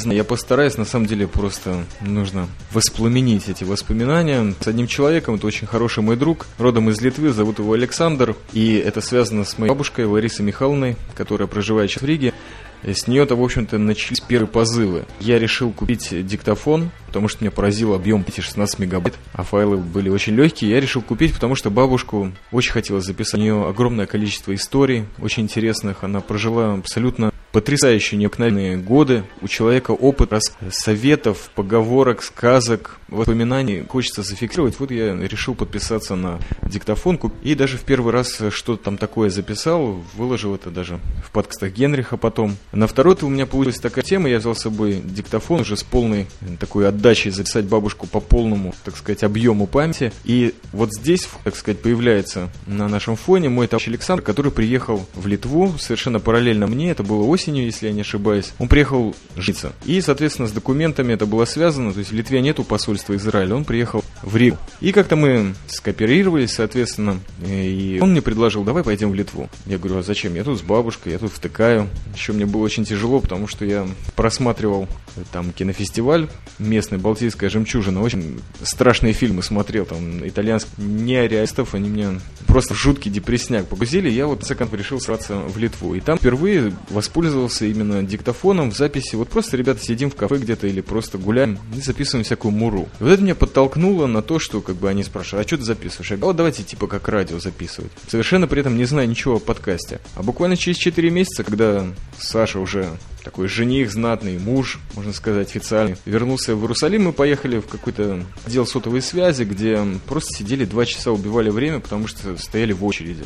Я 0.05 0.25
постараюсь, 0.25 0.77
на 0.77 0.85
самом 0.85 1.07
деле, 1.07 1.27
просто 1.27 1.85
нужно 2.03 2.49
воспламенить 2.73 3.49
эти 3.49 3.65
воспоминания. 3.65 4.55
С 4.61 4.67
одним 4.67 4.87
человеком, 4.87 5.37
это 5.37 5.47
очень 5.47 5.67
хороший 5.67 6.03
мой 6.03 6.17
друг, 6.17 6.47
родом 6.59 6.91
из 6.91 7.01
Литвы, 7.01 7.33
зовут 7.33 7.61
его 7.61 7.73
Александр, 7.73 8.37
и 8.53 8.77
это 8.77 9.01
связано 9.01 9.45
с 9.45 9.57
моей 9.57 9.71
бабушкой 9.71 10.05
Ларисой 10.05 10.45
Михайловной, 10.45 10.97
которая 11.15 11.49
проживает 11.49 11.91
сейчас 11.91 12.03
в 12.03 12.07
Риге. 12.07 12.35
С 12.87 13.09
нее-то, 13.09 13.35
в 13.35 13.43
общем-то, 13.43 13.79
начались 13.79 14.21
первые 14.21 14.49
позывы. 14.49 15.05
Я 15.19 15.39
решил 15.39 15.73
купить 15.73 16.09
диктофон, 16.27 16.91
потому 17.09 17.29
что 17.29 17.43
меня 17.43 17.51
поразил 17.51 17.95
объем 17.95 18.25
16 18.25 18.79
мегабайт, 18.79 19.15
а 19.33 19.43
файлы 19.43 19.77
были 19.77 20.09
очень 20.09 20.35
легкие. 20.35 20.71
Я 20.71 20.81
решил 20.81 21.03
купить, 21.03 21.33
потому 21.35 21.57
что 21.57 21.71
бабушку 21.71 22.33
очень 22.53 22.73
хотелось 22.73 23.05
записать. 23.05 23.35
У 23.35 23.43
нее 23.43 23.69
огромное 23.69 24.07
количество 24.07 24.55
историй, 24.55 25.07
очень 25.19 25.45
интересных. 25.45 26.05
Она 26.05 26.21
прожила 26.21 26.75
абсолютно 26.75 27.33
потрясающие 27.53 28.19
необыкновенные 28.19 28.77
годы. 28.77 29.25
У 29.41 29.49
человека 29.49 29.93
опыт 29.93 30.33
советов, 30.71 31.51
поговорок, 31.55 32.23
сказок, 32.23 32.99
воспоминаний 33.09 33.85
хочется 33.89 34.23
зафиксировать. 34.23 34.79
Вот 34.79 34.91
я 34.91 35.15
решил 35.15 35.55
подписаться 35.55 36.15
на 36.15 36.39
диктофонку 36.63 37.33
и 37.43 37.55
даже 37.55 37.79
в 37.79 37.83
первый 37.83 38.13
раз 38.13 38.41
что-то 38.51 38.85
там 38.85 38.99
такое 38.99 39.31
записал, 39.31 40.03
выложил 40.15 40.55
это 40.55 40.71
даже 40.71 41.01
в 41.25 41.31
подкастах 41.31 41.73
Генриха 41.73 42.17
потом. 42.17 42.57
На 42.73 42.87
второй-то 42.87 43.27
у 43.27 43.29
меня 43.29 43.47
получилась 43.47 43.81
такая 43.81 44.05
тема, 44.05 44.29
я 44.29 44.39
взял 44.39 44.55
с 44.55 44.61
собой 44.61 45.01
диктофон 45.03 45.61
уже 45.61 45.77
с 45.77 45.83
полной 45.83 46.27
такой 46.61 46.89
отдачей 46.89 47.31
записать 47.31 47.65
бабушку 47.65 48.07
по 48.07 48.21
полному, 48.21 48.75
так 48.85 48.97
сказать, 48.97 49.25
объему 49.25 49.67
памяти. 49.67 50.13
И 50.25 50.55
вот 50.73 50.93
здесь, 50.93 51.29
так 51.45 51.57
сказать, 51.57 51.81
появляется 51.81 52.51
на 52.67 52.89
нашем 52.89 53.17
фоне 53.17 53.49
мой 53.49 53.67
товарищ 53.67 53.89
Александр, 53.89 54.23
который 54.23 54.53
приехал 54.53 55.07
в 55.15 55.27
Литву 55.27 55.75
совершенно 55.79 56.21
параллельно 56.21 56.67
мне, 56.67 56.91
это 56.91 57.03
было 57.03 57.25
осень 57.25 57.47
осенью, 57.47 57.65
если 57.65 57.87
я 57.87 57.93
не 57.93 58.01
ошибаюсь. 58.01 58.53
Он 58.59 58.69
приехал 58.69 59.15
житься. 59.37 59.73
И, 59.85 60.01
соответственно, 60.01 60.49
с 60.49 60.53
документами 60.53 61.13
это 61.13 61.27
было 61.27 61.45
связано. 61.45 61.93
То 61.93 62.01
есть 62.01 62.11
в 62.11 62.15
Литве 62.15 62.41
нету 62.41 62.65
посольства 62.65 62.96
Израиля. 62.97 63.57
Он 63.57 63.65
приехал 63.65 64.05
в 64.23 64.37
Ригу. 64.37 64.57
И 64.81 64.93
как-то 64.93 65.17
мы 65.17 65.55
скооперировались, 65.69 66.53
соответственно. 66.53 67.21
И 67.45 67.99
он 68.01 68.13
мне 68.13 68.23
предложил, 68.23 68.65
давай 68.65 68.83
пойдем 68.83 69.11
в 69.11 69.15
Литву. 69.15 69.49
Я 69.67 69.79
говорю, 69.79 69.99
а 69.99 70.03
зачем? 70.03 70.35
Я 70.35 70.45
тут 70.45 70.59
с 70.59 70.63
бабушкой, 70.63 71.13
я 71.13 71.19
тут 71.19 71.33
втыкаю. 71.33 71.89
Еще 72.15 72.33
мне 72.33 72.47
было 72.47 72.63
очень 72.63 72.85
тяжело, 72.85 73.21
потому 73.21 73.47
что 73.47 73.65
я 73.65 73.87
просматривал 74.15 74.89
там 75.33 75.53
кинофестиваль 75.53 76.29
местный, 76.59 76.99
Балтийская 76.99 77.51
жемчужина. 77.51 78.03
Очень 78.03 78.41
страшные 78.63 79.13
фильмы 79.13 79.43
смотрел, 79.43 79.85
там, 79.85 80.27
итальянских 80.27 80.71
неореалистов. 80.79 81.75
Они 81.75 81.89
меня 81.89 82.21
просто 82.47 82.75
жуткий 82.75 83.11
депресняк 83.11 83.67
погрузили. 83.67 84.09
Я 84.09 84.27
вот, 84.27 84.45
в 84.45 84.55
концов, 84.55 84.79
решил 84.79 85.01
сраться 85.01 85.37
в 85.37 85.59
Литву. 85.59 85.95
И 85.95 86.01
там 86.01 86.19
впервые 86.19 86.73
воспользовался 86.91 87.27
пользовался 87.27 87.67
именно 87.67 88.03
диктофоном 88.03 88.71
в 88.71 88.77
записи. 88.77 89.17
Вот 89.17 89.29
просто, 89.29 89.57
ребята, 89.57 89.83
сидим 89.83 90.11
в 90.11 90.15
кафе 90.15 90.39
где-то 90.39 90.67
или 90.67 90.81
просто 90.81 91.19
гуляем 91.19 91.59
и 91.75 91.81
записываем 91.81 92.25
всякую 92.25 92.53
муру. 92.53 92.86
Вот 93.01 93.09
это 93.09 93.23
меня 93.23 93.35
подтолкнуло 93.35 94.07
на 94.07 94.23
то, 94.23 94.39
что 94.39 94.61
как 94.61 94.77
бы 94.77 94.89
они 94.89 95.03
спрашивают, 95.03 95.45
а 95.45 95.49
что 95.49 95.59
ты 95.59 95.65
записываешь? 95.65 96.11
Я 96.11 96.17
говорю, 96.17 96.29
вот 96.29 96.37
давайте 96.37 96.63
типа 96.63 96.87
как 96.87 97.09
радио 97.09 97.39
записывать. 97.39 97.93
Совершенно 98.09 98.47
при 98.47 98.61
этом 98.61 98.77
не 98.77 98.85
зная 98.85 99.07
ничего 99.07 99.37
о 99.37 99.39
подкасте. 99.39 100.01
А 100.15 100.23
буквально 100.23 100.57
через 100.57 100.79
4 100.79 101.11
месяца, 101.11 101.45
когда 101.45 101.87
Саша 102.19 102.59
уже 102.61 102.91
такой 103.23 103.49
жених, 103.49 103.91
знатный 103.91 104.39
муж, 104.39 104.79
можно 104.95 105.13
сказать, 105.13 105.49
официальный. 105.49 105.97
Вернулся 106.05 106.55
в 106.55 106.61
Иерусалим, 106.61 107.07
мы 107.07 107.13
поехали 107.13 107.59
в 107.59 107.67
какой-то 107.67 108.25
отдел 108.47 108.67
сотовой 108.67 109.03
связи, 109.03 109.43
где 109.43 109.85
просто 110.07 110.33
сидели 110.33 110.65
два 110.65 110.87
часа, 110.87 111.11
убивали 111.11 111.51
время, 111.51 111.81
потому 111.81 112.07
что 112.07 112.37
стояли 112.39 112.73
в 112.73 112.85
очереди. 112.85 113.25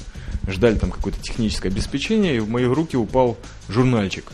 Ждали 0.49 0.76
там 0.76 0.90
какое-то 0.90 1.21
техническое 1.21 1.69
обеспечение, 1.69 2.37
и 2.37 2.40
в 2.40 2.49
мои 2.49 2.64
руки 2.64 2.97
упал 2.97 3.37
журнальчик 3.69 4.25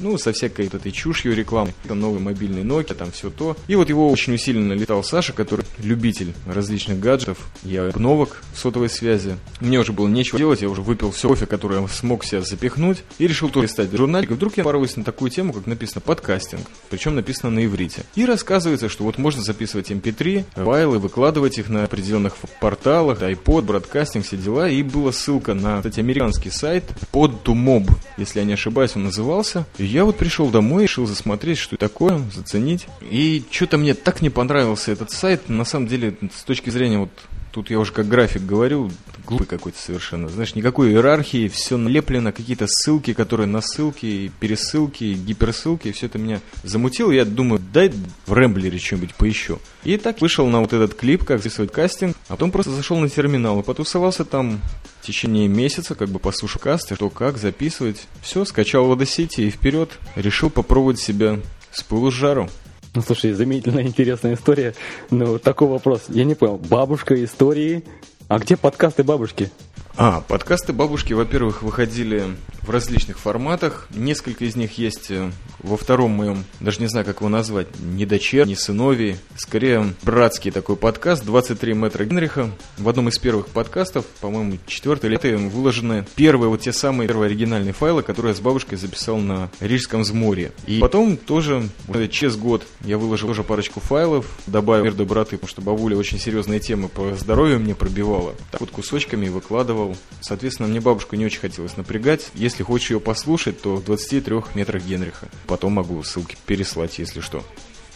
ну, 0.00 0.18
со 0.18 0.32
всякой 0.32 0.66
вот 0.66 0.74
этой 0.74 0.92
чушью 0.92 1.34
рекламы. 1.34 1.74
Там 1.86 2.00
новый 2.00 2.20
мобильный 2.20 2.62
Nokia, 2.62 2.94
там 2.94 3.12
все 3.12 3.30
то. 3.30 3.56
И 3.68 3.76
вот 3.76 3.88
его 3.88 4.10
очень 4.10 4.34
усиленно 4.34 4.72
летал 4.72 5.04
Саша, 5.04 5.32
который 5.32 5.64
любитель 5.78 6.34
различных 6.46 6.98
гаджетов 7.00 7.38
и 7.64 7.76
обновок 7.76 8.42
сотовой 8.54 8.88
связи. 8.88 9.36
Мне 9.60 9.78
уже 9.78 9.92
было 9.92 10.08
нечего 10.08 10.38
делать, 10.38 10.62
я 10.62 10.68
уже 10.68 10.82
выпил 10.82 11.10
все 11.10 11.28
кофе, 11.28 11.46
которое 11.46 11.80
я 11.80 11.88
смог 11.88 12.24
себя 12.24 12.42
запихнуть, 12.42 12.98
и 13.18 13.26
решил 13.26 13.50
тоже 13.50 13.68
стать 13.68 13.92
журналик. 13.92 14.30
И 14.30 14.34
вдруг 14.34 14.56
я 14.56 14.64
порвусь 14.64 14.96
на 14.96 15.04
такую 15.04 15.30
тему, 15.30 15.52
как 15.52 15.66
написано 15.66 16.00
подкастинг, 16.00 16.62
причем 16.88 17.14
написано 17.14 17.50
на 17.50 17.64
иврите. 17.64 18.02
И 18.14 18.24
рассказывается, 18.24 18.88
что 18.88 19.04
вот 19.04 19.18
можно 19.18 19.42
записывать 19.42 19.90
mp3, 19.90 20.44
эм 20.56 20.64
файлы, 20.64 20.98
выкладывать 20.98 21.58
их 21.58 21.68
на 21.68 21.84
определенных 21.84 22.36
порталах, 22.60 23.22
iPod, 23.22 23.62
бродкастинг, 23.62 24.24
все 24.24 24.36
дела. 24.36 24.68
И 24.68 24.82
была 24.82 25.12
ссылка 25.12 25.54
на, 25.54 25.78
кстати, 25.78 26.00
американский 26.00 26.50
сайт 26.50 26.84
под 27.12 27.32
to 27.44 27.54
mob, 27.54 27.90
если 28.16 28.40
я 28.40 28.44
не 28.44 28.54
ошибаюсь, 28.54 28.92
он 28.96 29.04
назывался. 29.04 29.66
Я 29.90 30.04
вот 30.04 30.16
пришел 30.16 30.48
домой, 30.50 30.84
решил 30.84 31.06
засмотреть, 31.06 31.58
что 31.58 31.76
такое, 31.76 32.18
заценить. 32.32 32.86
И 33.02 33.42
что-то 33.50 33.76
мне 33.78 33.94
так 33.94 34.22
не 34.22 34.30
понравился 34.30 34.92
этот 34.92 35.10
сайт. 35.10 35.48
На 35.48 35.64
самом 35.64 35.88
деле, 35.88 36.16
с 36.34 36.44
точки 36.44 36.70
зрения 36.70 36.98
вот 36.98 37.10
Тут 37.52 37.70
я 37.70 37.80
уже 37.80 37.92
как 37.92 38.06
график 38.06 38.42
говорю, 38.42 38.90
глупый 39.26 39.46
какой-то 39.46 39.78
совершенно. 39.78 40.28
Знаешь, 40.28 40.54
никакой 40.54 40.90
иерархии, 40.90 41.48
все 41.48 41.76
налеплено, 41.76 42.32
какие-то 42.32 42.66
ссылки, 42.68 43.12
которые 43.12 43.46
на 43.46 43.60
ссылки, 43.60 44.30
пересылки, 44.40 45.14
гиперссылки, 45.14 45.92
все 45.92 46.06
это 46.06 46.18
меня 46.18 46.40
замутило. 46.62 47.10
Я 47.10 47.24
думаю, 47.24 47.60
дай 47.72 47.92
в 48.26 48.32
Рэмблере 48.32 48.78
что-нибудь 48.78 49.14
поищу. 49.14 49.58
И 49.84 49.96
так 49.96 50.20
вышел 50.20 50.46
на 50.46 50.60
вот 50.60 50.72
этот 50.72 50.94
клип, 50.94 51.24
как 51.24 51.38
записывать 51.38 51.72
кастинг, 51.72 52.16
а 52.28 52.32
потом 52.32 52.50
просто 52.50 52.72
зашел 52.72 52.98
на 52.98 53.08
терминал 53.08 53.60
и 53.60 53.62
потусовался 53.62 54.24
там 54.24 54.60
в 55.00 55.06
течение 55.06 55.48
месяца, 55.48 55.94
как 55.94 56.08
бы 56.08 56.18
послушал 56.18 56.60
касты, 56.60 56.94
что 56.94 57.10
как 57.10 57.38
записывать. 57.38 58.06
Все, 58.22 58.44
скачал 58.44 58.86
в 58.86 58.92
Audacity 58.92 59.46
и 59.46 59.50
вперед. 59.50 59.90
Решил 60.14 60.50
попробовать 60.50 60.98
себя 60.98 61.40
с 61.72 61.82
пылу 61.82 62.10
с 62.10 62.14
жару. 62.14 62.48
Ну, 62.94 63.02
слушай, 63.02 63.30
изумительная, 63.30 63.84
интересная 63.84 64.34
история. 64.34 64.74
Но 65.10 65.38
такой 65.38 65.68
вопрос. 65.68 66.02
Я 66.08 66.24
не 66.24 66.34
понял. 66.34 66.58
Бабушка 66.58 67.22
истории. 67.24 67.84
А 68.30 68.38
где 68.38 68.56
подкасты 68.56 69.02
бабушки? 69.02 69.50
А, 69.96 70.20
подкасты 70.20 70.72
бабушки, 70.72 71.12
во-первых, 71.12 71.64
выходили 71.64 72.36
в 72.70 72.72
различных 72.72 73.18
форматах. 73.18 73.88
Несколько 73.90 74.44
из 74.44 74.54
них 74.54 74.78
есть 74.78 75.10
э, 75.10 75.32
во 75.58 75.76
втором 75.76 76.12
моем, 76.12 76.44
даже 76.60 76.80
не 76.80 76.86
знаю, 76.86 77.04
как 77.04 77.16
его 77.16 77.28
назвать, 77.28 77.66
не 77.80 78.06
дочер, 78.06 78.46
не 78.46 78.54
сыновей, 78.54 79.16
скорее 79.36 79.92
братский 80.02 80.52
такой 80.52 80.76
подкаст 80.76 81.24
«23 81.24 81.74
метра 81.74 82.04
Генриха». 82.04 82.48
В 82.78 82.88
одном 82.88 83.08
из 83.08 83.18
первых 83.18 83.48
подкастов, 83.48 84.04
по-моему, 84.20 84.58
четвертый 84.68 85.10
лет, 85.10 85.24
выложены 85.24 86.06
первые 86.14 86.48
вот 86.48 86.60
те 86.60 86.72
самые 86.72 87.08
первые 87.08 87.26
оригинальные 87.26 87.72
файлы, 87.72 88.04
которые 88.04 88.30
я 88.30 88.36
с 88.36 88.40
бабушкой 88.40 88.78
записал 88.78 89.16
на 89.16 89.50
Рижском 89.58 90.02
взморье. 90.02 90.52
И 90.68 90.78
потом 90.78 91.16
тоже, 91.16 91.68
вот 91.88 92.08
через 92.12 92.36
год 92.36 92.64
я 92.82 92.98
выложил 92.98 93.26
тоже 93.26 93.42
парочку 93.42 93.80
файлов, 93.80 94.26
добавил 94.46 94.84
«Мир 94.84 94.94
доброты», 94.94 95.38
потому 95.38 95.48
что 95.48 95.60
бабуля 95.60 95.96
очень 95.96 96.20
серьезные 96.20 96.60
темы 96.60 96.88
по 96.88 97.16
здоровью 97.16 97.58
мне 97.58 97.74
пробивала. 97.74 98.36
Так 98.52 98.60
вот 98.60 98.70
кусочками 98.70 99.28
выкладывал. 99.28 99.96
Соответственно, 100.20 100.68
мне 100.68 100.80
бабушку 100.80 101.16
не 101.16 101.26
очень 101.26 101.40
хотелось 101.40 101.76
напрягать. 101.76 102.28
Если 102.34 102.59
хочешь 102.62 102.90
ее 102.90 103.00
послушать, 103.00 103.60
то 103.60 103.76
в 103.76 103.84
23 103.84 104.42
метрах 104.54 104.82
Генриха. 104.82 105.28
Потом 105.46 105.74
могу 105.74 106.02
ссылки 106.02 106.36
переслать, 106.46 106.98
если 106.98 107.20
что. 107.20 107.42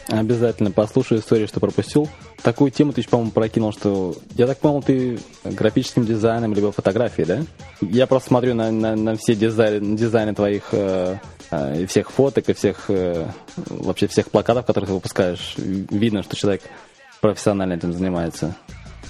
Обязательно 0.09 0.71
послушаю 0.71 1.21
историю, 1.21 1.49
что 1.49 1.61
пропустил. 1.61 2.09
Такую 2.42 2.71
тему 2.71 2.92
ты, 2.92 3.02
по-моему, 3.04 3.30
прокинул, 3.30 3.73
что... 3.73 4.14
Я 4.35 4.47
так 4.47 4.59
понял, 4.59 4.83
ты 4.83 5.18
графическим 5.44 6.04
дизайном 6.04 6.52
либо 6.52 6.73
фотографией, 6.73 7.26
да? 7.26 7.42
Я 7.80 8.06
просто 8.06 8.28
смотрю 8.28 8.54
на, 8.54 8.71
на, 8.71 8.97
на 8.97 9.16
все 9.16 9.35
дизайны, 9.35 9.97
дизайны 9.97 10.35
твоих 10.35 10.64
э, 10.73 11.16
э, 11.50 11.87
всех 11.87 12.11
фоток, 12.11 12.49
и 12.50 12.52
всех 12.52 12.85
э, 12.88 13.26
вообще 13.56 14.06
всех 14.06 14.30
плакатов, 14.30 14.66
которые 14.66 14.88
ты 14.88 14.92
выпускаешь. 14.92 15.54
Видно, 15.56 16.23
что 16.23 16.37
человек 16.37 16.62
профессионально 17.23 17.75
этим 17.75 17.94
занимается. 17.94 18.54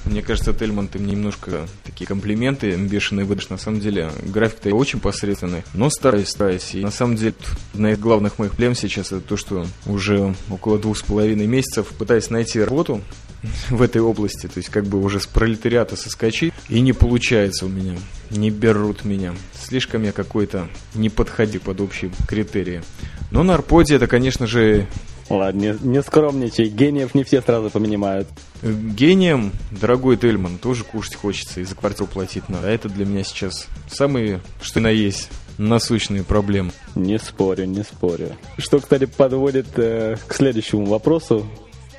Мне 0.06 0.22
кажется, 0.22 0.52
Тельман, 0.52 0.88
ты 0.88 0.98
мне 0.98 1.12
немножко 1.12 1.66
такие 1.82 2.06
комплименты 2.06 2.76
бешеные 2.76 3.24
выдашь. 3.24 3.48
На 3.48 3.58
самом 3.58 3.80
деле, 3.80 4.10
график-то 4.22 4.74
очень 4.74 5.00
посредственный, 5.00 5.62
но 5.72 5.88
стараюсь, 5.88 6.28
стараюсь. 6.28 6.74
И 6.74 6.80
на 6.80 6.90
самом 6.90 7.16
деле, 7.16 7.34
одна 7.72 7.92
из 7.92 7.98
главных 7.98 8.38
моих 8.38 8.52
проблем 8.52 8.74
сейчас 8.74 9.12
это 9.12 9.20
то, 9.20 9.36
что 9.36 9.66
уже 9.86 10.34
около 10.50 10.78
двух 10.78 10.98
с 10.98 11.02
половиной 11.02 11.46
месяцев 11.46 11.88
пытаюсь 11.98 12.30
найти 12.30 12.60
работу 12.60 13.00
в 13.70 13.82
этой 13.82 14.02
области, 14.02 14.46
то 14.46 14.58
есть 14.58 14.68
как 14.68 14.84
бы 14.84 15.02
уже 15.02 15.20
с 15.20 15.26
пролетариата 15.26 15.96
соскочить, 15.96 16.52
и 16.68 16.80
не 16.80 16.92
получается 16.92 17.66
у 17.66 17.68
меня, 17.68 17.96
не 18.30 18.50
берут 18.50 19.04
меня. 19.04 19.34
Слишком 19.54 20.02
я 20.02 20.12
какой-то 20.12 20.68
не 20.94 21.08
подходи 21.08 21.58
под 21.58 21.80
общие 21.80 22.10
критерии. 22.28 22.82
Но 23.30 23.42
на 23.42 23.54
Арподе 23.54 23.96
это, 23.96 24.06
конечно 24.06 24.46
же, 24.46 24.86
Ладно, 25.30 25.58
не, 25.58 25.76
не 25.80 26.02
скромничай, 26.02 26.68
гениев 26.68 27.14
не 27.14 27.24
все 27.24 27.40
сразу 27.40 27.70
понимают. 27.70 28.28
Гением, 28.62 29.52
дорогой 29.70 30.16
Тельман, 30.16 30.58
тоже 30.58 30.84
кушать 30.84 31.14
хочется 31.14 31.60
и 31.60 31.64
за 31.64 31.74
квартиру 31.74 32.06
платить 32.06 32.48
надо. 32.48 32.68
А 32.68 32.70
это 32.70 32.88
для 32.88 33.06
меня 33.06 33.24
сейчас 33.24 33.66
самые, 33.88 34.40
что 34.60 34.80
на 34.80 34.88
есть, 34.88 35.30
насущные 35.56 36.24
проблемы. 36.24 36.72
Не 36.94 37.18
спорю, 37.18 37.64
не 37.66 37.82
спорю. 37.84 38.36
Что, 38.58 38.80
кстати, 38.80 39.06
подводит 39.06 39.78
э, 39.78 40.16
к 40.26 40.34
следующему 40.34 40.84
вопросу. 40.84 41.46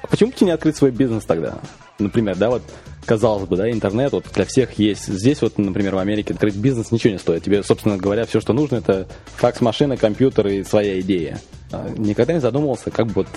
почему 0.10 0.29
бы 0.29 0.36
тебе 0.36 0.48
не 0.48 0.53
открыть 0.53 0.75
свой 0.75 0.91
бизнес 0.91 1.25
тогда? 1.25 1.60
Например, 1.98 2.36
да, 2.36 2.50
вот 2.50 2.62
казалось 3.05 3.47
бы, 3.47 3.55
да, 3.55 3.69
интернет 3.71 4.12
вот 4.12 4.25
для 4.33 4.45
всех 4.45 4.77
есть. 4.79 5.07
Здесь 5.07 5.41
вот, 5.41 5.57
например, 5.57 5.95
в 5.95 6.00
Америке 6.00 6.33
открыть 6.33 6.55
бизнес 6.55 6.91
ничего 6.91 7.13
не 7.13 7.19
стоит. 7.19 7.43
Тебе, 7.43 7.63
собственно 7.63 7.97
говоря, 7.97 8.25
все, 8.25 8.41
что 8.41 8.53
нужно, 8.53 8.77
это 8.77 9.07
факс-машина, 9.35 9.97
компьютер 9.97 10.47
и 10.47 10.63
своя 10.63 11.00
идея. 11.01 11.39
А 11.71 11.89
никогда 11.97 12.33
не 12.33 12.39
задумывался, 12.39 12.91
как 12.91 13.07
бы 13.07 13.13
вот 13.15 13.27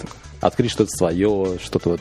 открыть 0.41 0.71
что-то 0.71 0.91
свое, 0.91 1.59
что-то 1.63 1.91
вот 1.91 2.01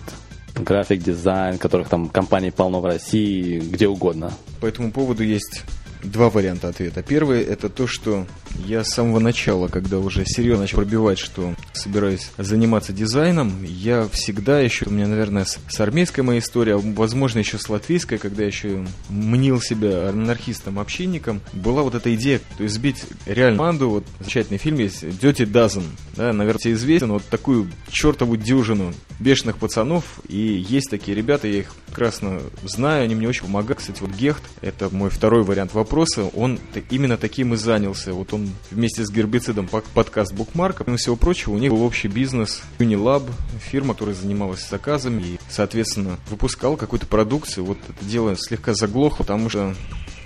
график, 0.55 1.03
дизайн, 1.03 1.57
которых 1.57 1.89
там 1.89 2.09
компаний 2.09 2.51
полно 2.51 2.81
в 2.81 2.86
России, 2.86 3.59
где 3.59 3.88
угодно. 3.88 4.31
По 4.59 4.65
этому 4.65 4.91
поводу 4.91 5.24
есть 5.24 5.63
два 6.04 6.30
варианта 6.30 6.70
ответа. 6.70 7.04
Первый 7.04 7.42
это 7.42 7.70
то, 7.70 7.88
что 7.88 8.25
я 8.66 8.84
с 8.84 8.89
самого 8.89 9.20
начала, 9.20 9.68
когда 9.68 10.00
уже 10.00 10.25
серьезно 10.25 10.63
начал 10.63 10.77
пробивать, 10.77 11.20
что 11.20 11.54
собираюсь 11.74 12.32
заниматься 12.38 12.94
дизайном, 12.94 13.63
я 13.63 14.08
всегда 14.08 14.60
еще, 14.60 14.86
у 14.88 14.89
меня, 14.89 15.08
наверное, 15.08 15.46
с, 15.46 15.60
с 15.70 15.80
армейской 15.80 16.24
моя 16.24 16.39
история, 16.39 16.75
а, 16.75 16.77
возможно, 16.77 17.39
еще 17.39 17.58
с 17.58 17.70
латвийской, 17.70 18.18
когда 18.18 18.44
я 18.44 18.48
еще 18.48 18.86
мнил 19.10 19.62
себя 19.62 20.10
анархистом-общинником, 20.10 21.42
была 21.54 21.84
вот 21.84 21.96
эта 21.96 22.13
идея, 22.16 22.39
то 22.58 22.63
есть 22.63 22.75
сбить 22.75 23.04
реально 23.25 23.58
команду, 23.58 23.89
вот 23.89 24.06
замечательный 24.20 24.58
фильм 24.58 24.80
есть, 24.80 25.04
Dirty 25.04 25.46
Dozen, 25.46 25.84
да, 26.17 26.33
наверное, 26.33 26.59
тебе 26.59 26.74
известен, 26.74 27.12
вот 27.12 27.24
такую 27.25 27.69
чертову 27.89 28.36
дюжину 28.36 28.93
бешеных 29.19 29.57
пацанов, 29.57 30.19
и 30.27 30.38
есть 30.38 30.89
такие 30.89 31.15
ребята, 31.15 31.47
я 31.47 31.59
их 31.59 31.74
прекрасно 31.88 32.41
знаю, 32.63 33.03
они 33.03 33.15
мне 33.15 33.27
очень 33.27 33.43
помогают. 33.43 33.79
Кстати, 33.79 34.01
вот 34.01 34.12
Гехт, 34.12 34.43
это 34.62 34.89
мой 34.93 35.09
второй 35.09 35.43
вариант 35.43 35.74
вопроса, 35.74 36.25
он 36.25 36.59
именно 36.89 37.17
таким 37.17 37.53
и 37.53 37.57
занялся. 37.57 38.13
Вот 38.13 38.33
он 38.33 38.50
вместе 38.71 39.05
с 39.05 39.12
гербицидом 39.12 39.67
подкаст 39.93 40.33
Букмарка, 40.33 40.83
помимо 40.83 40.97
всего 40.97 41.15
прочего, 41.15 41.53
у 41.53 41.57
них 41.59 41.71
был 41.71 41.83
общий 41.83 42.07
бизнес 42.07 42.62
Unilab, 42.79 43.29
фирма, 43.59 43.93
которая 43.93 44.15
занималась 44.15 44.67
заказами 44.67 45.21
и, 45.21 45.39
соответственно, 45.50 46.17
выпускал 46.29 46.77
какую-то 46.77 47.05
продукцию. 47.05 47.65
Вот 47.65 47.77
это 47.88 48.05
дело 48.05 48.36
слегка 48.38 48.74
заглохло, 48.74 49.24
потому 49.24 49.50
что 49.50 49.75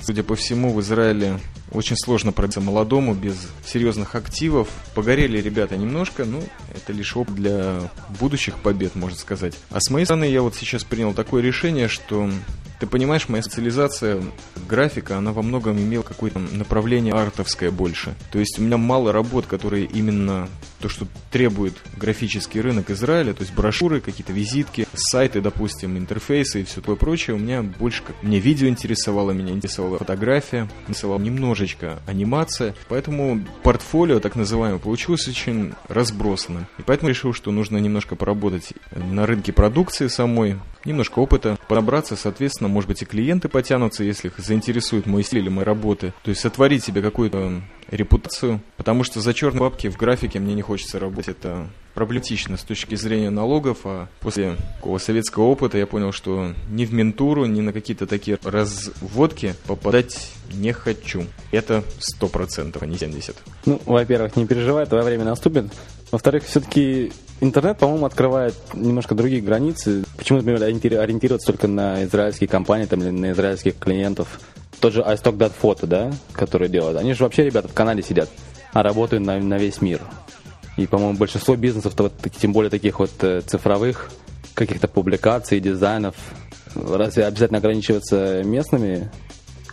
Судя 0.01 0.23
по 0.23 0.35
всему, 0.35 0.73
в 0.73 0.81
Израиле 0.81 1.39
очень 1.71 1.95
сложно 1.95 2.31
пробиться 2.31 2.59
молодому 2.59 3.13
без 3.13 3.35
серьезных 3.65 4.15
активов. 4.15 4.67
Погорели 4.95 5.39
ребята 5.39 5.77
немножко, 5.77 6.25
ну, 6.25 6.41
это 6.73 6.91
лишь 6.91 7.15
опыт 7.15 7.35
для 7.35 7.91
будущих 8.19 8.57
побед, 8.57 8.95
можно 8.95 9.17
сказать. 9.17 9.53
А 9.69 9.79
с 9.79 9.89
моей 9.89 10.05
стороны, 10.05 10.25
я 10.25 10.41
вот 10.41 10.55
сейчас 10.55 10.83
принял 10.83 11.13
такое 11.13 11.43
решение, 11.43 11.87
что 11.87 12.29
ты 12.81 12.87
понимаешь, 12.87 13.29
моя 13.29 13.43
специализация 13.43 14.23
графика, 14.67 15.15
она 15.15 15.33
во 15.33 15.43
многом 15.43 15.77
имела 15.77 16.01
какое-то 16.01 16.39
направление 16.39 17.13
артовское 17.13 17.69
больше. 17.69 18.15
То 18.31 18.39
есть 18.39 18.57
у 18.57 18.63
меня 18.63 18.77
мало 18.77 19.11
работ, 19.11 19.45
которые 19.45 19.85
именно 19.85 20.49
то, 20.79 20.89
что 20.89 21.05
требует 21.29 21.75
графический 21.95 22.59
рынок 22.59 22.89
Израиля, 22.89 23.35
то 23.35 23.43
есть 23.43 23.53
брошюры, 23.53 24.01
какие-то 24.01 24.33
визитки, 24.33 24.87
сайты, 24.95 25.41
допустим, 25.41 25.95
интерфейсы 25.95 26.61
и 26.61 26.63
все 26.63 26.81
такое 26.81 26.95
прочее. 26.95 27.35
У 27.35 27.39
меня 27.39 27.61
больше 27.61 28.01
как... 28.01 28.15
Мне 28.23 28.39
видео 28.39 28.67
интересовало, 28.67 29.29
меня 29.29 29.53
интересовала 29.53 29.99
фотография, 29.99 30.67
интересовала 30.87 31.19
немножечко 31.19 31.99
анимация. 32.07 32.73
Поэтому 32.89 33.45
портфолио, 33.61 34.19
так 34.19 34.35
называемое, 34.35 34.79
получилось 34.79 35.27
очень 35.27 35.73
разбросанным. 35.87 36.65
И 36.79 36.81
поэтому 36.81 37.09
решил, 37.09 37.31
что 37.31 37.51
нужно 37.51 37.77
немножко 37.77 38.15
поработать 38.15 38.73
на 38.95 39.27
рынке 39.27 39.53
продукции 39.53 40.07
самой, 40.07 40.57
немножко 40.85 41.19
опыта, 41.19 41.57
подобраться, 41.67 42.15
соответственно, 42.15 42.67
может 42.67 42.87
быть, 42.87 43.01
и 43.01 43.05
клиенты 43.05 43.49
потянутся, 43.49 44.03
если 44.03 44.27
их 44.27 44.37
заинтересует 44.37 45.05
мой 45.05 45.23
стиль 45.23 45.39
или 45.39 45.49
мои 45.49 45.65
работы. 45.65 46.13
То 46.23 46.29
есть 46.29 46.41
сотворить 46.41 46.83
себе 46.83 47.01
какую-то 47.01 47.61
репутацию, 47.89 48.61
потому 48.77 49.03
что 49.03 49.19
за 49.19 49.33
черные 49.33 49.59
бабки 49.61 49.89
в 49.89 49.97
графике 49.97 50.39
мне 50.39 50.55
не 50.55 50.61
хочется 50.61 50.99
работать. 50.99 51.29
Это 51.29 51.67
проблематично 51.93 52.57
с 52.57 52.63
точки 52.63 52.95
зрения 52.95 53.29
налогов, 53.29 53.79
а 53.83 54.07
после 54.21 54.55
такого 54.77 54.97
советского 54.97 55.43
опыта 55.43 55.77
я 55.77 55.85
понял, 55.85 56.11
что 56.11 56.53
ни 56.69 56.85
в 56.85 56.93
ментуру, 56.93 57.45
ни 57.45 57.61
на 57.61 57.73
какие-то 57.73 58.07
такие 58.07 58.37
разводки 58.43 59.55
попадать 59.67 60.31
не 60.53 60.71
хочу. 60.71 61.25
Это 61.51 61.83
сто 61.99 62.27
процентов, 62.27 62.81
а 62.81 62.85
не 62.85 62.97
70. 62.97 63.35
Ну, 63.65 63.81
во-первых, 63.85 64.35
не 64.35 64.47
переживай, 64.47 64.85
твое 64.85 65.03
время 65.03 65.25
наступит. 65.25 65.65
Во-вторых, 66.11 66.43
все-таки 66.43 67.11
интернет, 67.39 67.77
по-моему, 67.79 68.05
открывает 68.05 68.55
немножко 68.73 69.15
другие 69.15 69.41
границы. 69.41 70.03
Почему, 70.21 70.37
например, 70.37 70.61
ориентироваться 70.61 71.47
только 71.47 71.67
на 71.67 72.03
израильские 72.03 72.47
компании 72.47 72.85
там, 72.85 73.01
или 73.01 73.09
на 73.09 73.31
израильских 73.31 73.79
клиентов? 73.79 74.39
Тот 74.79 74.93
же 74.93 75.01
iStock.photo, 75.01 75.87
да, 75.87 76.13
который 76.33 76.69
делают. 76.69 76.99
Они 76.99 77.15
же 77.15 77.23
вообще, 77.23 77.43
ребята, 77.43 77.67
в 77.69 77.73
Канаде 77.73 78.03
сидят, 78.03 78.29
а 78.71 78.83
работают 78.83 79.25
на, 79.25 79.39
на 79.39 79.57
весь 79.57 79.81
мир. 79.81 79.99
И, 80.77 80.85
по-моему, 80.85 81.17
большинство 81.17 81.55
бизнесов, 81.55 81.95
тем 82.39 82.53
более 82.53 82.69
таких 82.69 82.99
вот 82.99 83.09
э, 83.21 83.41
цифровых, 83.41 84.11
каких-то 84.53 84.87
публикаций, 84.87 85.59
дизайнов, 85.59 86.13
разве 86.75 87.25
обязательно 87.25 87.57
ограничиваться 87.57 88.43
местными 88.43 89.09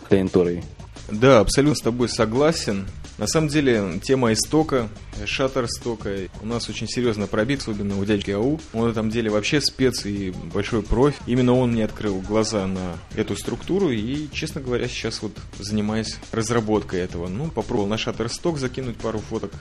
клиентурой? 0.09 0.63
Да, 1.11 1.41
абсолютно 1.41 1.75
с 1.75 1.81
тобой 1.81 2.09
согласен. 2.09 2.87
На 3.19 3.27
самом 3.27 3.49
деле, 3.49 3.99
тема 4.01 4.31
истока, 4.31 4.87
шаттерстока 5.25 6.29
у 6.41 6.45
нас 6.45 6.69
очень 6.69 6.87
серьезно 6.87 7.27
пробит, 7.27 7.59
особенно 7.59 7.99
у 7.99 8.05
дядьки 8.05 8.31
АУ. 8.31 8.61
Он 8.71 8.87
в 8.87 8.91
этом 8.91 9.09
деле 9.09 9.29
вообще 9.29 9.59
спец 9.59 10.05
и 10.05 10.31
большой 10.53 10.83
профи. 10.83 11.17
Именно 11.27 11.53
он 11.53 11.73
мне 11.73 11.83
открыл 11.83 12.21
глаза 12.21 12.65
на 12.65 12.97
эту 13.17 13.35
структуру 13.35 13.89
и, 13.89 14.29
честно 14.31 14.61
говоря, 14.61 14.87
сейчас 14.87 15.21
вот 15.21 15.33
занимаюсь 15.59 16.15
разработкой 16.31 17.01
этого. 17.01 17.27
Ну, 17.27 17.49
попробовал 17.49 17.89
на 17.89 17.97
шаттерсток 17.97 18.57
закинуть 18.57 18.95
пару 18.95 19.19
фоток. 19.19 19.51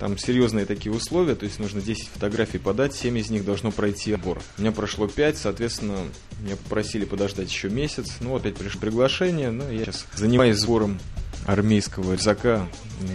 Там 0.00 0.16
серьезные 0.16 0.64
такие 0.64 0.90
условия, 0.90 1.34
то 1.34 1.44
есть 1.44 1.58
нужно 1.58 1.82
10 1.82 2.08
фотографий 2.08 2.58
подать, 2.58 2.94
7 2.94 3.18
из 3.18 3.28
них 3.28 3.44
должно 3.44 3.70
пройти 3.70 4.14
отбор. 4.14 4.40
У 4.56 4.62
меня 4.62 4.72
прошло 4.72 5.08
5, 5.08 5.36
соответственно, 5.36 5.98
меня 6.40 6.56
попросили 6.56 7.04
подождать 7.04 7.50
еще 7.50 7.68
месяц. 7.68 8.16
Ну, 8.20 8.34
опять 8.34 8.56
пришло 8.56 8.80
приглашение, 8.80 9.50
но 9.50 9.70
я 9.70 9.84
сейчас 9.84 10.06
занимаюсь 10.16 10.56
сбором 10.56 10.98
армейского 11.46 12.12
рюкзака. 12.12 12.66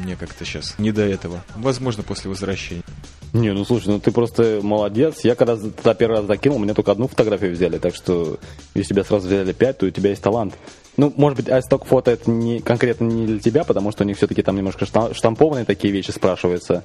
Мне 0.04 0.16
как-то 0.16 0.46
сейчас 0.46 0.76
не 0.78 0.92
до 0.92 1.02
этого. 1.04 1.44
Возможно, 1.56 2.04
после 2.04 2.30
возвращения. 2.30 2.84
Не, 3.32 3.54
ну 3.54 3.64
слушай, 3.64 3.90
ну 3.90 4.00
ты 4.00 4.12
просто 4.12 4.60
молодец. 4.64 5.20
Я 5.24 5.36
когда 5.36 5.56
туда 5.56 5.94
первый 5.94 6.18
раз 6.18 6.26
закинул, 6.26 6.58
меня 6.58 6.74
только 6.74 6.92
одну 6.92 7.08
фотографию 7.08 7.52
взяли. 7.52 7.78
Так 7.78 7.96
что, 7.96 8.40
если 8.74 8.94
тебя 8.94 9.04
сразу 9.04 9.28
взяли 9.28 9.54
пять, 9.54 9.78
то 9.78 9.86
у 9.86 9.90
тебя 9.90 10.10
есть 10.10 10.24
талант. 10.24 10.56
Ну, 10.98 11.14
может 11.16 11.38
быть, 11.38 11.48
iStock 11.48 11.86
фото 11.86 12.12
это 12.12 12.30
не 12.30 12.60
конкретно 12.60 13.06
не 13.06 13.26
для 13.26 13.40
тебя, 13.40 13.64
потому 13.64 13.92
что 13.92 14.04
у 14.04 14.08
них 14.08 14.18
все-таки 14.18 14.42
там 14.42 14.56
немножко 14.56 14.86
штампованные 14.86 15.66
такие 15.66 15.94
вещи 15.94 16.12
спрашиваются. 16.12 16.84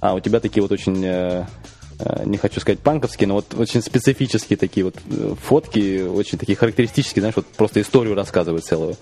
А 0.00 0.14
у 0.14 0.20
тебя 0.20 0.40
такие 0.40 0.62
вот 0.62 0.72
очень 0.72 1.02
э, 1.04 1.46
не 2.24 2.36
хочу 2.36 2.60
сказать 2.60 2.80
панковские, 2.80 3.28
но 3.28 3.34
вот 3.34 3.54
очень 3.54 3.82
специфические 3.82 4.56
такие 4.56 4.84
вот 4.84 4.96
э, 5.10 5.34
фотки, 5.40 6.02
очень 6.02 6.38
такие 6.38 6.56
характеристические, 6.56 7.22
знаешь, 7.22 7.36
вот 7.36 7.46
просто 7.46 7.80
историю 7.80 8.14
рассказывают 8.14 8.64
целую. 8.64 8.96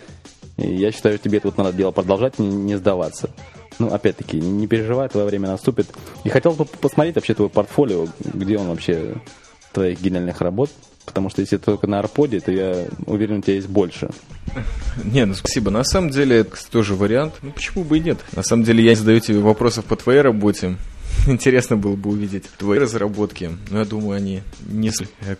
И 0.58 0.74
я 0.74 0.92
считаю, 0.92 1.18
тебе 1.18 1.38
это 1.38 1.48
вот 1.48 1.58
надо 1.58 1.72
дело 1.72 1.90
продолжать, 1.90 2.38
не, 2.38 2.48
не 2.48 2.76
сдаваться. 2.76 3.30
Ну, 3.78 3.92
опять-таки, 3.92 4.38
не 4.38 4.66
переживай, 4.66 5.08
твое 5.08 5.26
время 5.26 5.48
наступит. 5.48 5.86
И 6.24 6.28
хотел 6.28 6.52
бы 6.52 6.64
посмотреть 6.64 7.14
вообще 7.14 7.34
твой 7.34 7.48
портфолио, 7.48 8.06
где 8.20 8.58
он 8.58 8.68
вообще 8.68 9.14
твоих 9.72 10.00
гениальных 10.00 10.40
работ. 10.40 10.70
Потому 11.04 11.30
что 11.30 11.40
если 11.40 11.56
только 11.56 11.88
на 11.88 11.98
арподе, 11.98 12.38
то 12.38 12.52
я 12.52 12.86
уверен, 13.06 13.38
у 13.38 13.42
тебя 13.42 13.54
есть 13.54 13.68
больше. 13.68 14.10
Не, 15.04 15.24
ну 15.24 15.34
спасибо. 15.34 15.70
На 15.70 15.82
самом 15.82 16.10
деле, 16.10 16.38
это 16.38 16.56
тоже 16.70 16.94
вариант. 16.94 17.34
Ну 17.42 17.50
почему 17.50 17.82
бы 17.82 17.98
и 17.98 18.00
нет? 18.00 18.18
На 18.36 18.44
самом 18.44 18.64
деле, 18.64 18.84
я 18.84 18.94
задаю 18.94 19.18
тебе 19.18 19.40
вопросов 19.40 19.84
по 19.84 19.96
твоей 19.96 20.20
работе. 20.20 20.76
Интересно 21.26 21.76
было 21.76 21.94
бы 21.94 22.10
увидеть 22.10 22.44
твои 22.58 22.78
разработки, 22.78 23.50
но 23.70 23.80
я 23.80 23.84
думаю, 23.84 24.16
они 24.16 24.42
не 24.66 24.90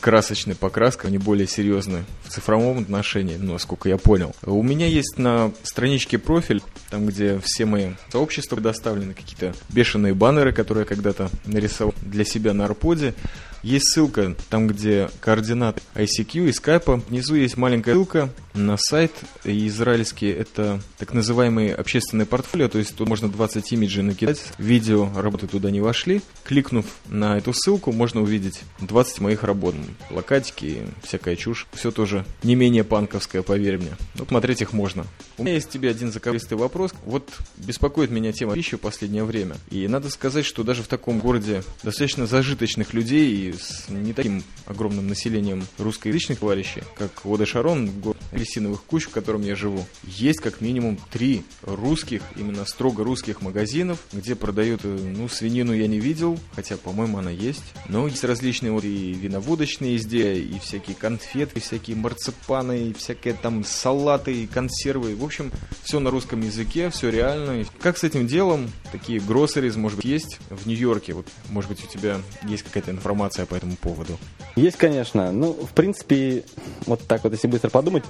красочной 0.00 0.54
покраской, 0.54 1.08
они 1.08 1.18
более 1.18 1.46
серьезны 1.46 2.04
в 2.24 2.30
цифровом 2.30 2.78
отношении, 2.78 3.36
насколько 3.36 3.88
я 3.88 3.98
понял. 3.98 4.34
У 4.44 4.62
меня 4.62 4.86
есть 4.86 5.18
на 5.18 5.52
страничке 5.62 6.18
профиль, 6.18 6.62
там, 6.90 7.06
где 7.06 7.40
все 7.42 7.64
мои 7.64 7.90
сообщества 8.10 8.56
предоставлены, 8.56 9.14
какие-то 9.14 9.54
бешеные 9.70 10.14
баннеры, 10.14 10.52
которые 10.52 10.82
я 10.82 10.86
когда-то 10.88 11.30
нарисовал 11.46 11.94
для 12.02 12.24
себя 12.24 12.54
на 12.54 12.66
Арподе. 12.66 13.14
Есть 13.62 13.92
ссылка 13.92 14.34
там, 14.50 14.66
где 14.66 15.08
координаты 15.20 15.80
ICQ 15.94 16.48
и 16.48 16.50
Skype. 16.50 17.02
Внизу 17.08 17.34
есть 17.34 17.56
маленькая 17.56 17.94
ссылка 17.94 18.30
на 18.54 18.76
сайт 18.76 19.12
израильский. 19.44 20.28
Это 20.28 20.80
так 20.98 21.14
называемый 21.14 21.72
общественный 21.72 22.26
портфолио, 22.26 22.68
то 22.68 22.78
есть 22.78 22.94
тут 22.96 23.08
можно 23.08 23.28
20 23.28 23.72
имиджей 23.72 24.02
накидать. 24.02 24.42
Видео 24.58 25.10
работы 25.16 25.46
туда 25.46 25.70
не 25.70 25.80
вошли. 25.80 26.22
Кликнув 26.44 26.86
на 27.08 27.38
эту 27.38 27.52
ссылку, 27.52 27.92
можно 27.92 28.20
увидеть 28.20 28.62
20 28.80 29.20
моих 29.20 29.42
работ. 29.42 29.74
Плакатики, 30.08 30.86
всякая 31.02 31.36
чушь. 31.36 31.66
Все 31.72 31.90
тоже 31.90 32.26
не 32.42 32.56
менее 32.56 32.84
панковское, 32.84 33.42
поверь 33.42 33.78
мне. 33.78 33.92
Вот 34.16 34.28
смотреть 34.28 34.60
их 34.60 34.72
можно. 34.72 35.06
У 35.38 35.44
меня 35.44 35.54
есть 35.54 35.70
тебе 35.70 35.88
один 35.88 36.12
заковыристый 36.12 36.58
вопрос. 36.58 36.92
Вот 37.04 37.30
беспокоит 37.56 38.10
меня 38.10 38.32
тема 38.32 38.54
пищи 38.54 38.76
в 38.76 38.80
последнее 38.80 39.24
время. 39.24 39.56
И 39.70 39.86
надо 39.88 40.10
сказать, 40.10 40.44
что 40.44 40.62
даже 40.62 40.82
в 40.82 40.88
таком 40.88 41.20
городе 41.20 41.62
достаточно 41.82 42.26
зажиточных 42.26 42.92
людей 42.92 43.32
и 43.32 43.51
и 43.52 43.56
с 43.58 43.88
не 43.88 44.12
таким 44.12 44.42
огромным 44.66 45.08
населением 45.08 45.66
русскоязычных 45.78 46.38
товарищей, 46.38 46.82
как 46.96 47.24
Вода 47.24 47.46
Шарон, 47.46 47.90
город 48.00 48.18
апельсиновых 48.32 48.82
куч, 48.84 49.04
в 49.04 49.10
котором 49.10 49.42
я 49.42 49.54
живу, 49.54 49.86
есть 50.04 50.40
как 50.40 50.60
минимум 50.60 50.98
три 51.10 51.44
русских, 51.62 52.22
именно 52.36 52.64
строго 52.64 53.04
русских 53.04 53.42
магазинов, 53.42 53.98
где 54.12 54.34
продают, 54.34 54.80
э, 54.84 54.88
ну, 54.88 55.28
свинину 55.28 55.72
я 55.72 55.86
не 55.86 56.00
видел, 56.00 56.38
хотя, 56.54 56.76
по-моему, 56.76 57.18
она 57.18 57.30
есть, 57.30 57.62
но 57.88 58.06
есть 58.06 58.24
различные 58.24 58.72
вот 58.72 58.84
и 58.84 59.12
виноводочные 59.12 59.96
изделия, 59.96 60.40
и 60.40 60.58
всякие 60.58 60.96
конфеты, 60.96 61.58
и 61.58 61.60
всякие 61.60 61.96
марципаны, 61.96 62.88
и 62.88 62.92
всякие 62.92 63.34
там 63.34 63.64
салаты, 63.64 64.32
и 64.32 64.46
консервы, 64.46 65.14
в 65.14 65.24
общем, 65.24 65.52
все 65.82 66.00
на 66.00 66.10
русском 66.10 66.40
языке, 66.40 66.90
все 66.90 67.10
реально. 67.10 67.64
Как 67.80 67.98
с 67.98 68.04
этим 68.04 68.26
делом? 68.26 68.70
Такие 68.90 69.20
гроссерис, 69.20 69.76
может 69.76 69.98
быть, 69.98 70.06
есть 70.06 70.38
в 70.50 70.66
Нью-Йорке? 70.66 71.12
Вот, 71.14 71.26
может 71.50 71.70
быть, 71.70 71.84
у 71.84 71.86
тебя 71.86 72.20
есть 72.44 72.62
какая-то 72.62 72.90
информация 72.90 73.41
по 73.46 73.54
этому 73.54 73.76
поводу? 73.76 74.18
Есть, 74.56 74.76
конечно. 74.76 75.32
Ну, 75.32 75.52
в 75.52 75.72
принципе, 75.72 76.44
вот 76.86 77.06
так 77.06 77.24
вот, 77.24 77.32
если 77.32 77.48
быстро 77.48 77.70
подумать, 77.70 78.04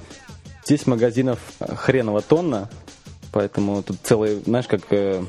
здесь 0.65 0.87
магазинов 0.87 1.39
хреново 1.61 2.23
тонна, 2.23 2.71
поэтому 3.33 3.83
тут 3.83 3.99
целый, 4.03 4.43
знаешь, 4.45 4.67
как 4.67 4.83
э, 4.91 5.25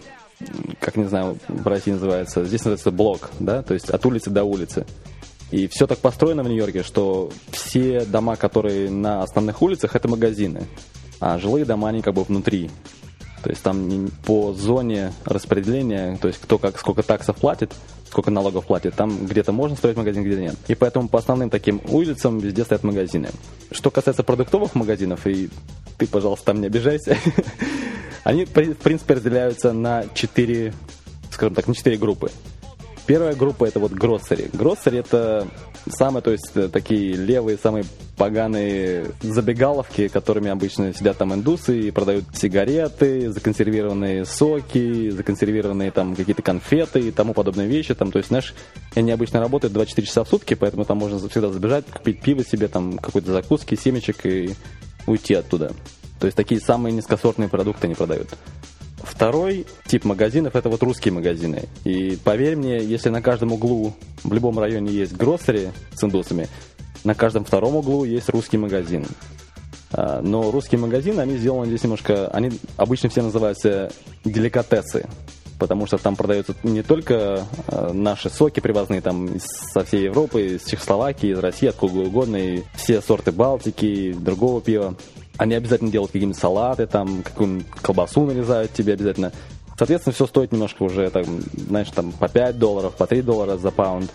как 0.80 0.96
не 0.98 1.06
знаю, 1.06 1.38
в 1.48 1.68
России 1.68 1.92
называется, 1.92 2.44
здесь 2.46 2.62
называется 2.62 2.92
блок, 2.92 3.32
да, 3.40 3.62
то 3.64 3.74
есть 3.74 3.90
от 3.90 4.06
улицы 4.06 4.30
до 4.30 4.44
улицы. 4.44 4.86
И 5.52 5.68
все 5.68 5.86
так 5.86 6.00
построено 6.00 6.44
в 6.44 6.48
Нью-Йорке, 6.48 6.82
что 6.84 7.32
все 7.52 8.06
дома, 8.06 8.36
которые 8.36 8.90
на 8.90 9.22
основных 9.22 9.62
улицах, 9.62 9.96
это 9.96 10.08
магазины, 10.08 10.66
а 11.20 11.38
жилые 11.38 11.66
дома, 11.66 11.90
они 11.90 12.02
как 12.02 12.16
бы 12.16 12.24
внутри. 12.24 12.72
То 13.44 13.50
есть 13.50 13.62
там 13.62 14.10
по 14.26 14.54
зоне 14.54 15.12
распределения, 15.26 16.18
то 16.22 16.30
есть 16.30 16.40
кто 16.42 16.58
как 16.58 16.80
сколько 16.80 17.04
таксов 17.04 17.36
платит, 17.36 17.74
сколько 18.08 18.32
налогов 18.32 18.66
платит, 18.68 18.96
там 18.96 19.26
где-то 19.26 19.52
можно 19.52 19.76
строить 19.76 19.98
магазин, 19.98 20.24
где-то 20.24 20.42
нет. 20.42 20.56
И 20.68 20.76
поэтому 20.76 21.10
по 21.10 21.20
основным 21.20 21.50
таким 21.50 21.82
улицам 21.90 22.40
везде 22.40 22.64
стоят 22.64 22.84
магазины. 22.84 23.30
Что 23.72 23.92
касается 23.92 24.24
продуктовых 24.24 24.76
магазинов, 24.76 25.28
и 25.28 25.50
ты, 25.98 26.08
пожалуйста, 26.08 26.46
там 26.48 26.62
не 26.62 26.68
обижайся, 26.68 27.18
они, 28.24 28.46
в 28.46 28.52
принципе, 28.52 29.16
разделяются 29.16 29.74
на 29.74 30.06
четыре, 30.14 30.74
скажем 31.32 31.54
так, 31.54 31.68
на 31.68 31.76
четыре 31.76 31.98
группы. 31.98 32.32
Первая 33.06 33.36
группа 33.36 33.66
это 33.66 33.80
вот 33.80 33.92
гроссери. 33.92 34.50
Гроссери 34.54 35.00
это 35.00 35.48
самые, 35.90 36.22
то 36.22 36.32
есть 36.32 36.52
э, 36.56 36.70
такие 36.70 37.14
левые, 37.14 37.58
самые 37.58 37.86
поганые 38.18 39.08
забегаловки, 39.22 40.08
которыми 40.08 40.50
обычно 40.50 40.94
сидят 40.94 41.18
там 41.18 41.34
индусы 41.34 41.80
и 41.80 41.92
продают 41.92 42.26
сигареты, 42.34 43.32
законсервированные 43.32 44.26
соки, 44.26 45.10
законсервированные 45.10 45.92
там 45.92 46.16
какие-то 46.16 46.42
конфеты 46.42 47.00
и 47.00 47.12
тому 47.12 47.34
подобные 47.34 47.68
вещи. 47.68 47.96
Там, 47.96 48.12
то 48.12 48.18
есть, 48.18 48.30
знаешь, 48.30 48.54
они 48.96 49.12
обычно 49.12 49.40
работают 49.40 49.74
24 49.74 50.08
часа 50.08 50.24
в 50.24 50.30
сутки, 50.30 50.54
поэтому 50.54 50.86
там 50.86 50.98
можно 50.98 51.18
всегда 51.18 51.50
забежать, 51.50 51.86
купить 51.86 52.22
пиво 52.22 52.44
себе, 52.44 52.68
там 52.68 52.98
какой-то 52.98 53.32
закуски, 53.32 53.76
семечек 53.76 54.26
и 54.26 54.54
уйти 55.08 55.34
оттуда. 55.34 55.74
То 56.20 56.28
есть 56.28 56.38
такие 56.38 56.62
самые 56.62 56.94
низкосортные 56.94 57.50
продукты 57.50 57.88
они 57.88 57.96
продают. 57.96 58.30
Второй 59.04 59.66
тип 59.86 60.06
магазинов 60.06 60.56
это 60.56 60.70
вот 60.70 60.82
русские 60.82 61.14
магазины. 61.14 61.64
И 61.84 62.18
поверь 62.24 62.56
мне, 62.56 62.80
если 62.80 63.10
на 63.10 63.22
каждом 63.22 63.52
углу 63.52 63.94
в 64.24 64.34
любом 64.34 64.58
районе 64.58 64.92
есть 64.92 65.14
гроссери 65.14 65.72
с 65.94 66.04
индусами, 66.04 66.48
на 67.04 67.14
каждом 67.14 67.44
втором 67.44 67.76
углу 67.76 68.06
есть 68.06 68.30
русский 68.30 68.58
магазин. 68.58 69.06
А, 69.92 70.22
но 70.22 70.52
русские 70.52 70.80
магазины, 70.80 71.20
они 71.20 71.38
сделаны 71.38 71.68
здесь 71.68 71.84
немножко, 71.84 72.28
они 72.30 72.52
обычно 72.78 73.10
все 73.10 73.22
называются 73.22 73.92
деликатесы, 74.24 75.06
потому 75.60 75.86
что 75.86 75.98
там 75.98 76.16
продаются 76.16 76.56
не 76.64 76.82
только 76.82 77.46
а, 77.68 77.94
наши 77.94 78.30
соки 78.30 78.60
привозные 78.60 79.02
там 79.02 79.30
со 79.40 79.84
всей 79.84 80.06
Европы, 80.06 80.56
из 80.56 80.66
Чехословакии, 80.66 81.32
из 81.32 81.40
России, 81.40 81.68
откуда 81.68 82.00
угодно, 82.00 82.38
и 82.38 82.64
все 82.74 83.02
сорты 83.02 83.32
Балтики, 83.32 84.14
другого 84.14 84.62
пива. 84.62 84.96
Они 85.38 85.56
обязательно 85.56 85.92
делают 85.92 86.12
какие-нибудь 86.12 86.40
салаты, 86.40 86.86
там, 86.86 87.24
какую-нибудь 87.24 87.68
колбасу 87.82 88.26
нарезают 88.26 88.74
тебе 88.74 88.94
обязательно. 88.94 89.32
Соответственно, 89.78 90.14
все 90.14 90.28
стоит 90.28 90.52
немножко 90.52 90.84
уже, 90.84 91.10
там, 91.10 91.26
знаешь, 91.68 91.90
там 91.90 92.12
по 92.12 92.30
5 92.30 92.60
долларов, 92.60 92.96
по 92.96 93.08
3 93.08 93.22
доллара 93.24 93.58
за 93.58 93.72
паунд 93.72 94.12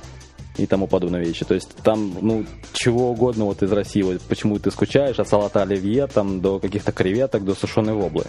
и 0.57 0.66
тому 0.66 0.87
подобные 0.87 1.24
вещи. 1.24 1.44
То 1.44 1.54
есть 1.54 1.74
там, 1.83 2.16
ну, 2.20 2.44
чего 2.72 3.11
угодно 3.11 3.44
вот 3.44 3.62
из 3.62 3.72
России, 3.72 4.02
вот 4.02 4.20
почему 4.22 4.59
ты 4.59 4.70
скучаешь, 4.70 5.18
от 5.18 5.28
салата 5.28 5.62
оливье 5.62 6.07
там 6.07 6.40
до 6.40 6.61
каких-то 6.61 6.92
креветок, 6.92 7.44
до 7.44 7.54
сушеной 7.54 7.94
воблы. 7.94 8.24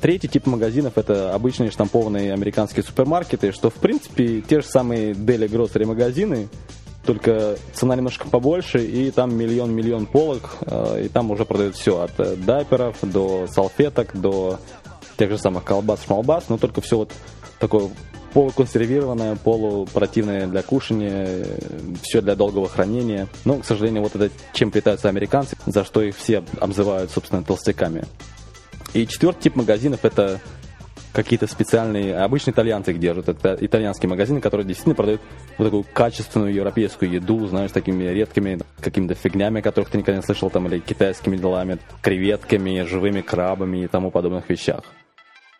Третий 0.00 0.28
тип 0.28 0.46
магазинов 0.46 0.96
это 0.96 1.34
обычные 1.34 1.72
штампованные 1.72 2.32
американские 2.32 2.84
супермаркеты, 2.84 3.50
что 3.50 3.68
в 3.68 3.74
принципе 3.74 4.40
те 4.40 4.60
же 4.60 4.66
самые 4.66 5.12
Deli 5.12 5.48
Grocery 5.48 5.84
магазины, 5.84 6.48
только 7.06 7.56
цена 7.72 7.96
немножко 7.96 8.28
побольше, 8.28 8.84
и 8.84 9.10
там 9.10 9.34
миллион-миллион 9.34 10.06
полок, 10.06 10.56
э, 10.62 11.04
и 11.04 11.08
там 11.08 11.30
уже 11.30 11.44
продают 11.44 11.76
все, 11.76 12.02
от 12.02 12.18
э, 12.18 12.36
дайперов 12.36 12.96
до 13.02 13.46
салфеток, 13.46 14.20
до 14.20 14.58
тех 15.16 15.30
же 15.30 15.38
самых 15.38 15.64
колбас, 15.64 16.04
шмалбас, 16.04 16.48
но 16.48 16.58
только 16.58 16.80
все 16.80 16.98
вот 16.98 17.12
такое 17.58 17.88
полуконсервированное, 18.34 19.36
полупротивное 19.36 20.46
для 20.46 20.62
кушания, 20.62 21.46
все 22.02 22.20
для 22.20 22.36
долгого 22.36 22.68
хранения. 22.68 23.28
Но, 23.46 23.60
к 23.60 23.64
сожалению, 23.64 24.02
вот 24.02 24.14
это 24.14 24.30
чем 24.52 24.70
питаются 24.70 25.08
американцы, 25.08 25.56
за 25.64 25.84
что 25.84 26.02
их 26.02 26.14
все 26.16 26.44
обзывают, 26.60 27.10
собственно, 27.10 27.42
толстяками. 27.42 28.04
И 28.92 29.06
четвертый 29.06 29.44
тип 29.44 29.56
магазинов 29.56 30.04
это 30.04 30.40
какие-то 31.16 31.46
специальные, 31.46 32.14
обычно 32.14 32.50
итальянцы 32.50 32.90
их 32.90 32.98
держат. 32.98 33.30
Это 33.30 33.56
итальянские 33.58 34.10
магазины, 34.10 34.42
которые 34.42 34.66
действительно 34.66 34.94
продают 34.94 35.22
вот 35.56 35.64
такую 35.64 35.84
качественную 35.90 36.52
европейскую 36.52 37.10
еду, 37.10 37.46
знаешь, 37.46 37.72
такими 37.72 38.04
редкими 38.04 38.58
какими-то 38.80 39.14
фигнями, 39.14 39.60
о 39.60 39.62
которых 39.62 39.88
ты 39.88 39.96
никогда 39.96 40.18
не 40.18 40.22
слышал, 40.22 40.50
там, 40.50 40.66
или 40.66 40.78
китайскими 40.78 41.38
делами, 41.38 41.78
креветками, 42.02 42.82
живыми 42.82 43.22
крабами 43.22 43.84
и 43.84 43.86
тому 43.86 44.10
подобных 44.10 44.48
вещах. 44.50 44.82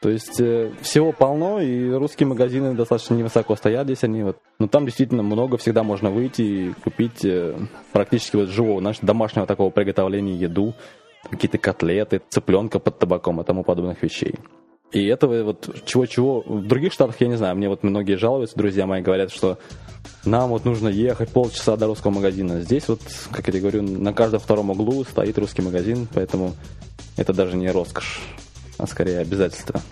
То 0.03 0.11
есть 0.11 0.39
э, 0.41 0.73
всего 0.83 1.13
полно, 1.13 1.59
и 1.59 1.91
русские 1.91 2.27
магазины 2.27 2.75
достаточно 2.75 3.15
невысоко 3.15 3.57
стоят 3.57 3.87
здесь 3.87 4.05
они 4.05 4.25
вот. 4.25 4.37
Но 4.59 4.69
там 4.69 4.85
действительно 4.85 5.23
много, 5.23 5.57
всегда 5.57 5.83
можно 5.83 6.11
выйти 6.11 6.43
и 6.43 6.73
купить 6.85 7.25
э, 7.25 7.57
практически 7.93 8.37
вот 8.37 8.51
живого, 8.51 8.81
знаешь, 8.81 8.99
домашнего 9.01 9.47
такого 9.47 9.71
приготовления 9.71 10.37
еду, 10.37 10.75
какие-то 11.31 11.57
котлеты, 11.57 12.21
цыпленка 12.29 12.79
под 12.79 12.99
табаком 12.99 13.41
и 13.41 13.45
тому 13.45 13.65
подобных 13.65 14.03
вещей. 14.03 14.35
И 14.97 15.09
этого 15.09 15.43
вот 15.43 15.69
чего-чего 15.85 16.41
в 16.47 16.67
других 16.67 16.91
штатах, 16.91 17.21
я 17.21 17.29
не 17.29 17.37
знаю, 17.37 17.55
мне 17.55 17.69
вот 17.69 17.83
многие 17.83 18.17
жалуются, 18.17 18.57
друзья 18.57 18.87
мои, 18.87 19.03
говорят, 19.03 19.31
что 19.31 19.59
нам 20.25 20.49
вот 20.49 20.65
нужно 20.65 20.89
ехать 20.89 21.29
полчаса 21.29 21.77
до 21.77 21.87
русского 21.87 22.13
магазина. 22.13 22.63
Здесь 22.63 22.89
вот, 22.89 23.01
как 23.31 23.47
я 23.47 23.53
тебе 23.53 23.61
говорю, 23.61 23.83
на 23.83 24.15
каждом 24.15 24.41
втором 24.41 24.71
углу 24.71 25.05
стоит 25.05 25.37
русский 25.37 25.61
магазин, 25.61 26.09
поэтому 26.15 26.55
это 27.19 27.35
даже 27.35 27.59
не 27.59 27.71
роскошь, 27.71 28.23
а 28.79 28.87
скорее 28.87 29.19
обязательство. 29.19 29.83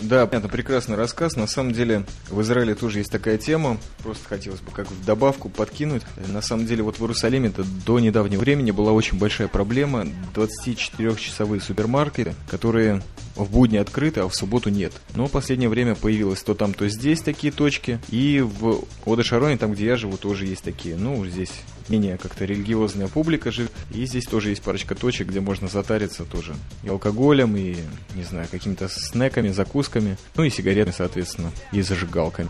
Да, 0.00 0.28
это 0.30 0.48
прекрасный 0.48 0.96
рассказ. 0.96 1.36
На 1.36 1.46
самом 1.46 1.72
деле 1.72 2.04
в 2.30 2.40
Израиле 2.40 2.74
тоже 2.74 2.98
есть 2.98 3.10
такая 3.10 3.36
тема. 3.38 3.78
Просто 4.02 4.26
хотелось 4.28 4.60
бы 4.60 4.70
как 4.72 4.90
в 4.90 5.04
добавку 5.04 5.48
подкинуть. 5.48 6.02
На 6.28 6.40
самом 6.40 6.66
деле 6.66 6.82
вот 6.82 6.98
в 6.98 7.02
Иерусалиме 7.02 7.48
это 7.48 7.64
до 7.84 8.00
недавнего 8.00 8.40
времени 8.40 8.70
была 8.70 8.92
очень 8.92 9.18
большая 9.18 9.48
проблема. 9.48 10.06
24-часовые 10.34 11.60
супермаркеты, 11.60 12.34
которые 12.48 13.02
в 13.36 13.50
будни 13.50 13.76
открыты, 13.76 14.20
а 14.20 14.28
в 14.28 14.34
субботу 14.34 14.70
нет. 14.70 14.92
Но 15.14 15.26
в 15.26 15.30
последнее 15.30 15.68
время 15.68 15.94
появилось 15.94 16.42
то 16.42 16.54
там, 16.54 16.74
то 16.74 16.88
здесь 16.88 17.20
такие 17.20 17.52
точки. 17.52 18.00
И 18.08 18.40
в 18.40 18.84
Одешароне, 19.06 19.56
там 19.56 19.72
где 19.72 19.86
я 19.86 19.96
живу, 19.96 20.16
тоже 20.16 20.46
есть 20.46 20.62
такие. 20.62 20.96
Ну, 20.96 21.24
здесь 21.26 21.52
менее 21.90 22.16
как-то 22.18 22.44
религиозная 22.44 23.08
публика 23.08 23.50
живет. 23.50 23.72
И 23.92 24.06
здесь 24.06 24.24
тоже 24.24 24.50
есть 24.50 24.62
парочка 24.62 24.94
точек, 24.94 25.28
где 25.28 25.40
можно 25.40 25.68
затариться 25.68 26.24
тоже 26.24 26.54
и 26.84 26.88
алкоголем, 26.88 27.56
и, 27.56 27.76
не 28.14 28.22
знаю, 28.22 28.46
какими-то 28.50 28.88
снеками, 28.88 29.48
закусками, 29.50 29.89
ну 30.36 30.44
и 30.44 30.50
сигаретами, 30.50 30.94
соответственно, 30.96 31.50
и 31.72 31.82
зажигалками. 31.82 32.48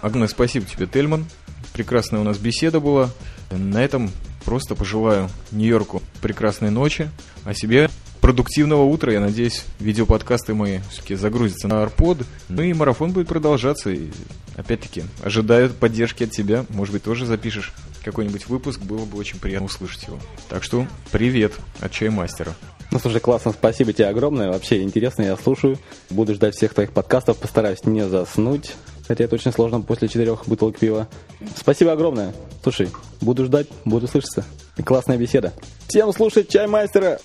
Огромное 0.00 0.28
спасибо 0.28 0.66
тебе, 0.66 0.86
Тельман. 0.86 1.26
Прекрасная 1.72 2.20
у 2.20 2.24
нас 2.24 2.38
беседа 2.38 2.80
была. 2.80 3.10
На 3.50 3.82
этом 3.82 4.10
просто 4.44 4.74
пожелаю 4.74 5.28
Нью-Йорку 5.50 6.02
прекрасной 6.22 6.70
ночи, 6.70 7.10
а 7.44 7.54
себе 7.54 7.90
продуктивного 8.20 8.82
утра. 8.84 9.12
Я 9.12 9.20
надеюсь, 9.20 9.64
видеоподкасты 9.78 10.54
мои 10.54 10.80
все-таки 10.90 11.14
загрузятся 11.14 11.68
на 11.68 11.82
Арпод. 11.82 12.18
Ну 12.48 12.62
и 12.62 12.72
марафон 12.72 13.12
будет 13.12 13.28
продолжаться. 13.28 13.90
И 13.90 14.10
опять-таки, 14.56 15.04
ожидаю 15.22 15.70
поддержки 15.70 16.24
от 16.24 16.30
тебя. 16.30 16.64
Может 16.70 16.92
быть, 16.92 17.02
тоже 17.02 17.26
запишешь 17.26 17.72
какой-нибудь 18.04 18.48
выпуск. 18.48 18.80
Было 18.80 19.04
бы 19.04 19.18
очень 19.18 19.38
приятно 19.38 19.66
услышать 19.66 20.04
его. 20.04 20.18
Так 20.48 20.62
что 20.64 20.86
привет 21.12 21.52
от 21.80 21.92
Чаймастера. 21.92 22.54
Ну, 22.92 22.98
слушай, 22.98 23.20
классно, 23.20 23.52
спасибо 23.52 23.92
тебе 23.92 24.08
огромное. 24.08 24.50
Вообще 24.50 24.82
интересно, 24.82 25.22
я 25.22 25.36
слушаю. 25.36 25.78
Буду 26.10 26.34
ждать 26.34 26.54
всех 26.54 26.74
твоих 26.74 26.92
подкастов, 26.92 27.36
постараюсь 27.38 27.84
не 27.84 28.06
заснуть. 28.06 28.72
Хотя 29.06 29.24
это 29.24 29.34
очень 29.34 29.52
сложно 29.52 29.80
после 29.80 30.08
четырех 30.08 30.46
бутылок 30.46 30.78
пива. 30.78 31.08
Спасибо 31.56 31.92
огромное. 31.92 32.34
Слушай, 32.62 32.90
буду 33.20 33.44
ждать, 33.44 33.68
буду 33.84 34.08
слышаться. 34.08 34.44
Классная 34.84 35.16
беседа. 35.16 35.52
Всем 35.88 36.12
слушать 36.12 36.48
Чаймастера! 36.48 37.18